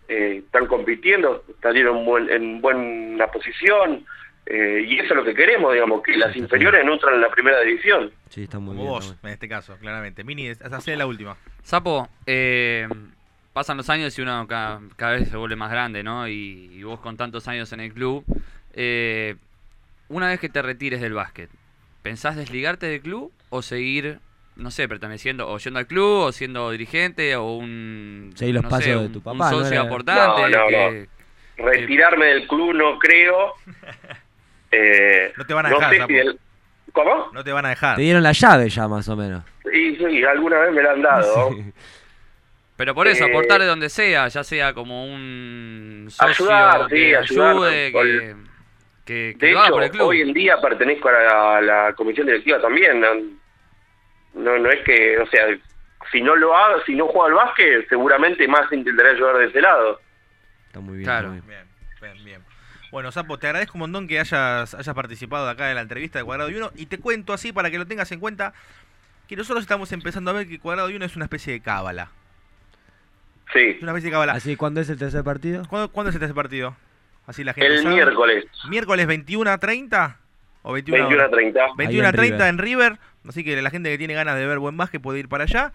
eh, 0.08 0.42
están 0.44 0.66
compitiendo, 0.66 1.44
salieron 1.62 1.98
en, 1.98 2.04
buen- 2.04 2.30
en 2.30 2.60
buena 2.60 3.26
posición, 3.28 4.04
eh, 4.46 4.84
y 4.86 4.98
eso 4.98 5.10
es 5.14 5.16
lo 5.16 5.24
que 5.24 5.34
queremos, 5.34 5.72
digamos, 5.72 6.02
que 6.02 6.16
las 6.16 6.34
inferiores 6.36 6.84
nutran 6.84 7.20
la 7.20 7.30
primera 7.30 7.60
división. 7.60 8.10
Sí, 8.28 8.42
está 8.44 8.58
muy 8.58 8.70
Como 8.76 8.80
bien. 8.82 8.92
vos, 8.92 9.16
en 9.22 9.28
este 9.30 9.48
caso, 9.48 9.76
claramente. 9.78 10.24
Mini, 10.24 10.48
hacé 10.48 10.96
la 10.96 11.06
última. 11.06 11.36
Sapo, 11.62 12.08
eh, 12.26 12.88
pasan 13.52 13.76
los 13.76 13.88
años 13.88 14.18
y 14.18 14.22
uno 14.22 14.46
ca- 14.48 14.80
cada, 14.96 15.12
vez 15.12 15.28
se 15.28 15.36
vuelve 15.36 15.54
más 15.56 15.70
grande, 15.70 16.02
¿no? 16.02 16.26
Y, 16.26 16.70
y 16.72 16.82
vos 16.82 16.98
con 17.00 17.16
tantos 17.16 17.46
años 17.46 17.72
en 17.72 17.80
el 17.80 17.92
club, 17.94 18.24
eh, 18.74 19.36
una 20.08 20.28
vez 20.28 20.40
que 20.40 20.48
te 20.48 20.60
retires 20.60 21.00
del 21.00 21.14
básquet, 21.14 21.48
¿pensás 22.02 22.36
desligarte 22.36 22.86
del 22.86 23.00
club 23.00 23.32
o 23.50 23.62
seguir, 23.62 24.18
no 24.56 24.70
sé, 24.70 24.88
perteneciendo 24.88 25.48
o 25.48 25.58
yendo 25.58 25.78
al 25.78 25.86
club 25.86 26.20
o 26.26 26.32
siendo 26.32 26.70
dirigente 26.70 27.36
o 27.36 27.56
un, 27.56 28.32
Seguir 28.34 28.54
los 28.56 28.64
no 28.64 28.68
pasos 28.70 28.84
sé, 28.84 28.90
de 28.90 28.96
un- 28.96 29.12
tu 29.12 29.18
un 29.18 29.24
papá, 29.24 29.50
¿no? 29.50 29.58
socio 29.58 29.72
Era- 29.74 29.82
aportante? 29.82 30.42
No, 30.50 30.60
no, 30.60 30.68
que- 30.68 31.08
Retirarme 31.58 32.26
del 32.26 32.46
club 32.48 32.74
no 32.74 32.98
creo. 32.98 33.54
Eh, 34.74 35.32
No 35.36 35.44
te 35.44 35.52
van 35.52 35.66
a 35.66 35.68
no 35.68 35.76
dejar, 35.78 35.94
sé 35.94 36.06
si 36.06 36.38
¿Cómo? 36.92 37.30
No 37.34 37.44
te 37.44 37.52
van 37.52 37.66
a 37.66 37.68
dejar. 37.70 37.96
Te 37.96 38.02
dieron 38.02 38.22
la 38.22 38.32
llave 38.32 38.68
ya 38.70 38.88
más 38.88 39.06
o 39.08 39.16
menos. 39.16 39.44
Y 39.72 39.96
sí, 39.96 40.24
alguna 40.24 40.58
vez 40.60 40.72
me 40.72 40.82
la 40.82 40.92
han 40.92 41.02
dado. 41.02 41.50
Sí. 41.56 41.72
Pero 42.76 42.94
por 42.94 43.06
eso, 43.06 43.26
Eh, 43.26 43.28
aportar 43.30 43.60
de 43.60 43.66
donde 43.66 43.90
sea, 43.90 44.26
ya 44.28 44.42
sea 44.42 44.72
como 44.72 45.04
un 45.04 46.06
socio 46.10 46.46
Ayudar, 46.46 46.84
sí, 46.88 46.94
que 46.96 47.16
ayudar, 47.18 47.50
ayude, 47.52 47.92
con- 47.92 48.48
que, 49.04 49.34
que, 49.34 49.38
que 49.38 49.46
De 49.46 49.52
hecho, 49.52 49.70
por 49.70 49.82
el 49.82 49.90
club. 49.90 50.06
hoy 50.08 50.20
en 50.20 50.32
día 50.32 50.60
pertenezco 50.60 51.08
a 51.08 51.12
la, 51.12 51.56
a 51.56 51.60
la 51.60 51.92
comisión 51.94 52.26
directiva 52.26 52.60
también. 52.60 53.00
No, 53.00 53.08
no, 54.34 54.58
no 54.58 54.70
es 54.70 54.80
que, 54.84 55.18
o 55.18 55.26
sea, 55.26 55.46
si 56.10 56.20
no 56.20 56.36
lo 56.36 56.56
hago, 56.56 56.80
si 56.84 56.94
no 56.94 57.06
juego 57.06 57.24
al 57.24 57.34
básquet, 57.34 57.88
seguramente 57.88 58.46
más 58.48 58.70
intentaré 58.72 59.10
ayudar 59.10 59.36
de 59.38 59.46
ese 59.46 59.60
lado. 59.60 60.00
Está 60.66 60.80
muy 60.80 60.98
bien. 60.98 61.04
Claro. 61.04 61.34
está 61.34 61.44
muy 61.44 61.54
bien. 61.54 61.66
Bien, 62.00 62.12
bien, 62.14 62.24
bien. 62.24 62.42
Bueno, 62.90 63.10
Sapo, 63.10 63.38
te 63.38 63.46
agradezco 63.46 63.74
un 63.74 63.80
montón 63.80 64.06
que 64.06 64.20
hayas, 64.20 64.74
hayas 64.74 64.94
participado 64.94 65.48
acá 65.48 65.70
en 65.70 65.76
la 65.76 65.80
entrevista 65.82 66.18
de 66.18 66.24
Cuadrado 66.26 66.50
y 66.50 66.56
Uno. 66.56 66.70
Y 66.76 66.86
te 66.86 66.98
cuento 66.98 67.32
así 67.32 67.52
para 67.52 67.70
que 67.70 67.78
lo 67.78 67.86
tengas 67.86 68.12
en 68.12 68.20
cuenta 68.20 68.52
que 69.28 69.36
nosotros 69.36 69.62
estamos 69.64 69.92
empezando 69.92 70.30
a 70.30 70.34
ver 70.34 70.46
que 70.46 70.58
Cuadrado 70.58 70.90
y 70.90 70.96
Uno 70.96 71.06
es 71.06 71.16
una 71.16 71.24
especie 71.24 71.54
de 71.54 71.60
cábala. 71.60 72.10
Sí, 73.52 73.60
Es 73.76 73.82
una 73.82 73.92
especie 73.92 74.10
de 74.10 74.12
cábala. 74.12 74.32
Así, 74.34 74.56
¿cuándo 74.56 74.80
es 74.80 74.90
el 74.90 74.98
tercer 74.98 75.24
partido? 75.24 75.62
¿Cuándo, 75.68 75.90
cuándo 75.90 76.10
es 76.10 76.16
este 76.16 76.34
partido? 76.34 76.76
Así 77.26 77.44
la 77.44 77.54
gente 77.54 77.68
el 77.74 77.82
sabe. 77.82 77.94
miércoles, 77.94 78.44
¿Miércoles 78.68 79.06
21 79.06 79.50
a 79.50 79.58
30? 79.58 80.18
¿O 80.62 80.72
21 80.72 80.98
21 81.08 81.24
a 81.24 81.30
30. 81.30 81.60
21 81.76 82.06
a 82.06 82.10
en 82.10 82.16
30 82.16 82.36
River. 82.36 82.48
en 82.48 82.58
River. 82.58 82.98
Así 83.28 83.44
que 83.44 83.60
la 83.62 83.70
gente 83.70 83.90
que 83.90 83.98
tiene 83.98 84.14
ganas 84.14 84.36
de 84.36 84.46
ver 84.46 84.58
buen 84.58 84.76
básquet 84.76 85.00
puede 85.00 85.18
ir 85.20 85.28
para 85.28 85.44
allá. 85.44 85.72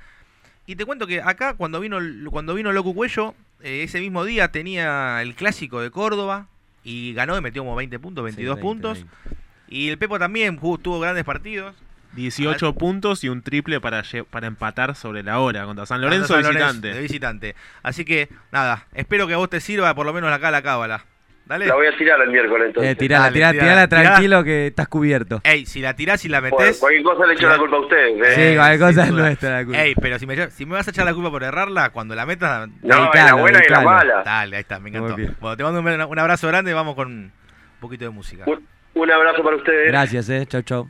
Y 0.66 0.76
te 0.76 0.86
cuento 0.86 1.08
que 1.08 1.22
acá, 1.22 1.54
cuando 1.56 1.80
vino 1.80 1.98
cuando 2.30 2.54
vino 2.54 2.72
Loco 2.74 2.94
Cuello, 2.94 3.34
eh, 3.62 3.84
ese 3.84 4.00
mismo 4.02 4.26
día 4.26 4.52
tenía 4.52 5.22
el 5.22 5.36
clásico 5.36 5.82
de 5.82 5.92
Córdoba. 5.92 6.48
Y 6.84 7.14
ganó 7.14 7.38
y 7.38 7.42
metió 7.42 7.64
como 7.64 7.76
20 7.76 8.00
puntos, 8.00 8.24
22 8.24 8.56
Sí, 8.58 8.62
20, 8.62 8.62
puntos. 8.62 8.94
20. 9.26 9.38
Y 9.70 9.90
el 9.90 9.98
Pepo 9.98 10.20
también 10.20 10.58
jugó- 10.58 10.78
tuvo 10.78 11.00
grandes 11.02 11.24
partidos. 11.26 11.76
18 12.14 12.74
puntos 12.74 13.24
y 13.26 13.30
un 13.30 13.42
triple 13.42 13.80
para, 13.82 14.04
para 14.30 14.48
empatar 14.48 14.96
sobre 14.96 15.22
la 15.24 15.40
hora 15.40 15.66
contra 15.66 15.86
San 15.86 16.00
Lorenzo 16.02 16.28
San 16.34 16.44
Lorenzo, 16.44 16.60
visitante. 16.60 16.94
de 16.94 17.02
visitante. 17.02 17.56
Así 17.84 18.06
que, 18.06 18.30
nada, 18.52 18.88
espero 18.94 19.28
que 19.28 19.34
a 19.34 19.38
vos 19.38 19.50
te 19.50 19.60
sirva 19.60 19.94
por 19.94 20.06
lo 20.06 20.14
menos 20.14 20.32
acá 20.32 20.50
la 20.50 20.62
cábala. 20.62 21.06
Dale. 21.48 21.66
La 21.66 21.76
voy 21.76 21.88
a 21.88 21.96
tirar 21.98 22.20
el 22.22 22.30
miércoles 22.30 22.68
entonces. 22.68 22.92
Eh, 22.92 22.96
tirala, 22.96 23.24
Dale, 23.26 23.34
tirala, 23.34 23.54
tirala, 23.54 23.88
tirala 23.88 24.04
tranquilo 24.10 24.44
que 24.44 24.68
estás 24.68 24.88
cubierto. 24.90 25.40
Ey, 25.46 25.66
si 25.66 25.80
la 25.80 25.96
tirás 25.96 26.26
y 26.26 26.30
la 26.30 26.42
Bueno, 26.42 26.58
metés. 26.58 26.78
cualquier 26.78 27.04
cosa 27.04 27.26
le 27.26 27.34
echo 27.36 27.48
la 27.48 27.58
culpa 27.58 27.76
a 27.78 27.80
ustedes. 27.80 28.22
¿eh? 28.38 28.52
Sí, 28.52 28.56
cualquier 28.58 28.80
cosa 28.80 29.06
sin 29.06 29.14
es 29.16 29.22
nuestra 29.22 29.50
la 29.60 29.64
culpa. 29.66 29.82
Ey, 29.82 29.96
pero 29.96 30.20
si 30.20 30.26
me, 30.28 30.36
lle- 30.36 30.50
si 30.50 30.66
me 30.66 30.74
vas 30.74 30.88
a 30.88 30.92
echar 30.92 31.06
la 31.06 31.14
culpa 31.14 31.32
por 31.32 31.44
errarla, 31.44 31.90
cuando 31.92 32.16
la 32.16 32.26
metas. 32.26 32.68
no, 32.68 32.76
la 32.84 32.96
dedicalo, 32.98 33.38
buena 33.38 33.62
y 33.66 33.70
la 33.72 33.82
mala. 33.82 34.24
Dale, 34.24 34.56
ahí 34.58 34.62
está, 34.62 34.80
me 34.80 34.90
encantó. 34.90 35.16
Bueno, 35.40 35.56
te 35.58 35.64
mando 35.64 35.80
un, 35.80 36.02
un 36.12 36.20
abrazo 36.20 36.48
grande 36.50 36.72
y 36.72 36.74
vamos 36.74 36.96
con 36.96 37.08
un 37.08 37.32
poquito 37.80 38.04
de 38.04 38.10
música. 38.12 38.44
Un, 38.46 38.68
un 38.96 39.12
abrazo 39.12 39.42
para 39.42 39.56
ustedes. 39.56 39.88
Gracias, 39.88 40.30
eh. 40.30 40.46
Chau, 40.48 40.62
chau. 40.64 40.90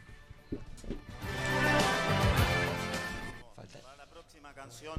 Para 3.56 3.68
la 3.98 4.06
próxima 4.08 4.54
canción 4.54 4.96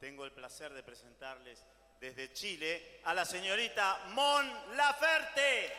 tengo 0.00 0.24
el 0.24 0.32
placer 0.32 0.72
de 0.72 0.82
presentarles 0.82 1.64
desde 2.00 2.32
Chile 2.32 3.00
a 3.04 3.14
la 3.14 3.24
señorita 3.24 3.98
Mon 4.14 4.50
Laferte. 4.76 5.72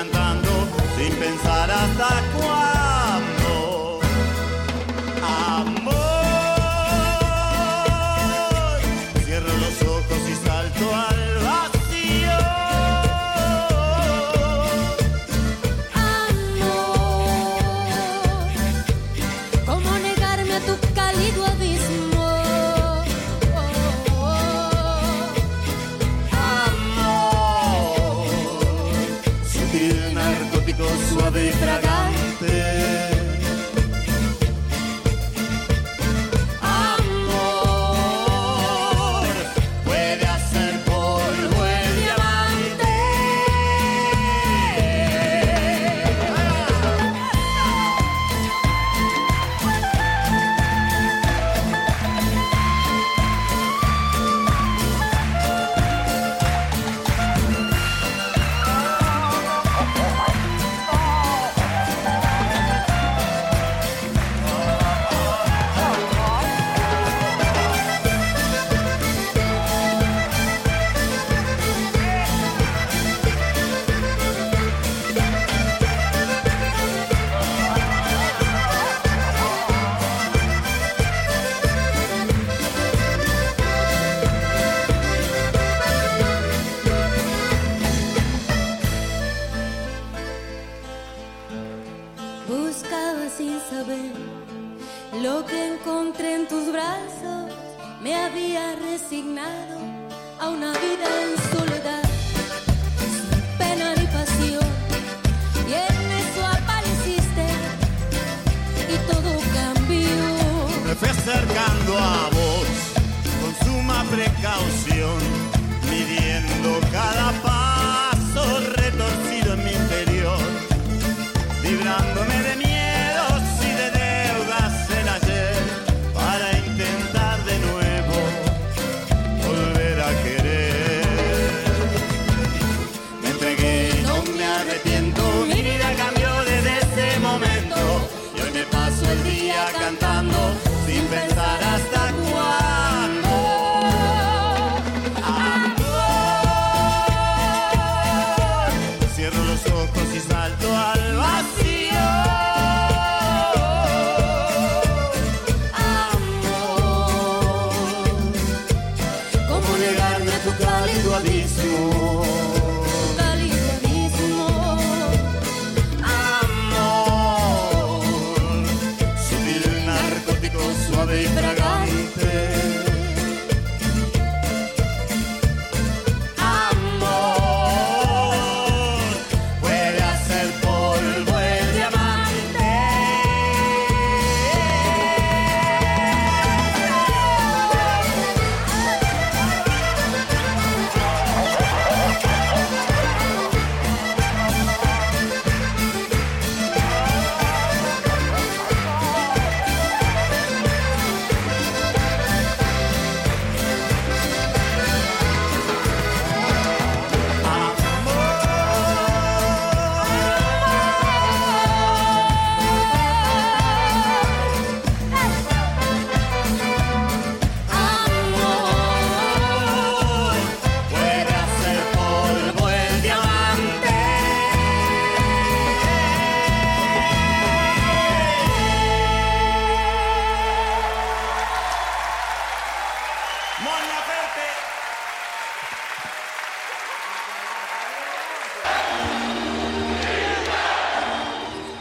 cantando 0.00 0.48
sin 0.96 1.14
pensar 1.16 1.70
hasta 1.70 2.22
cuándo. 2.34 2.79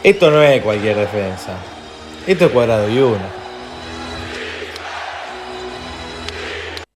Esto 0.09 0.31
no 0.31 0.41
es 0.41 0.59
cualquier 0.63 0.95
defensa. 0.95 1.51
Esto 2.25 2.45
es 2.45 2.51
cuadrado 2.51 2.89
y 2.89 2.97
uno. 2.97 3.38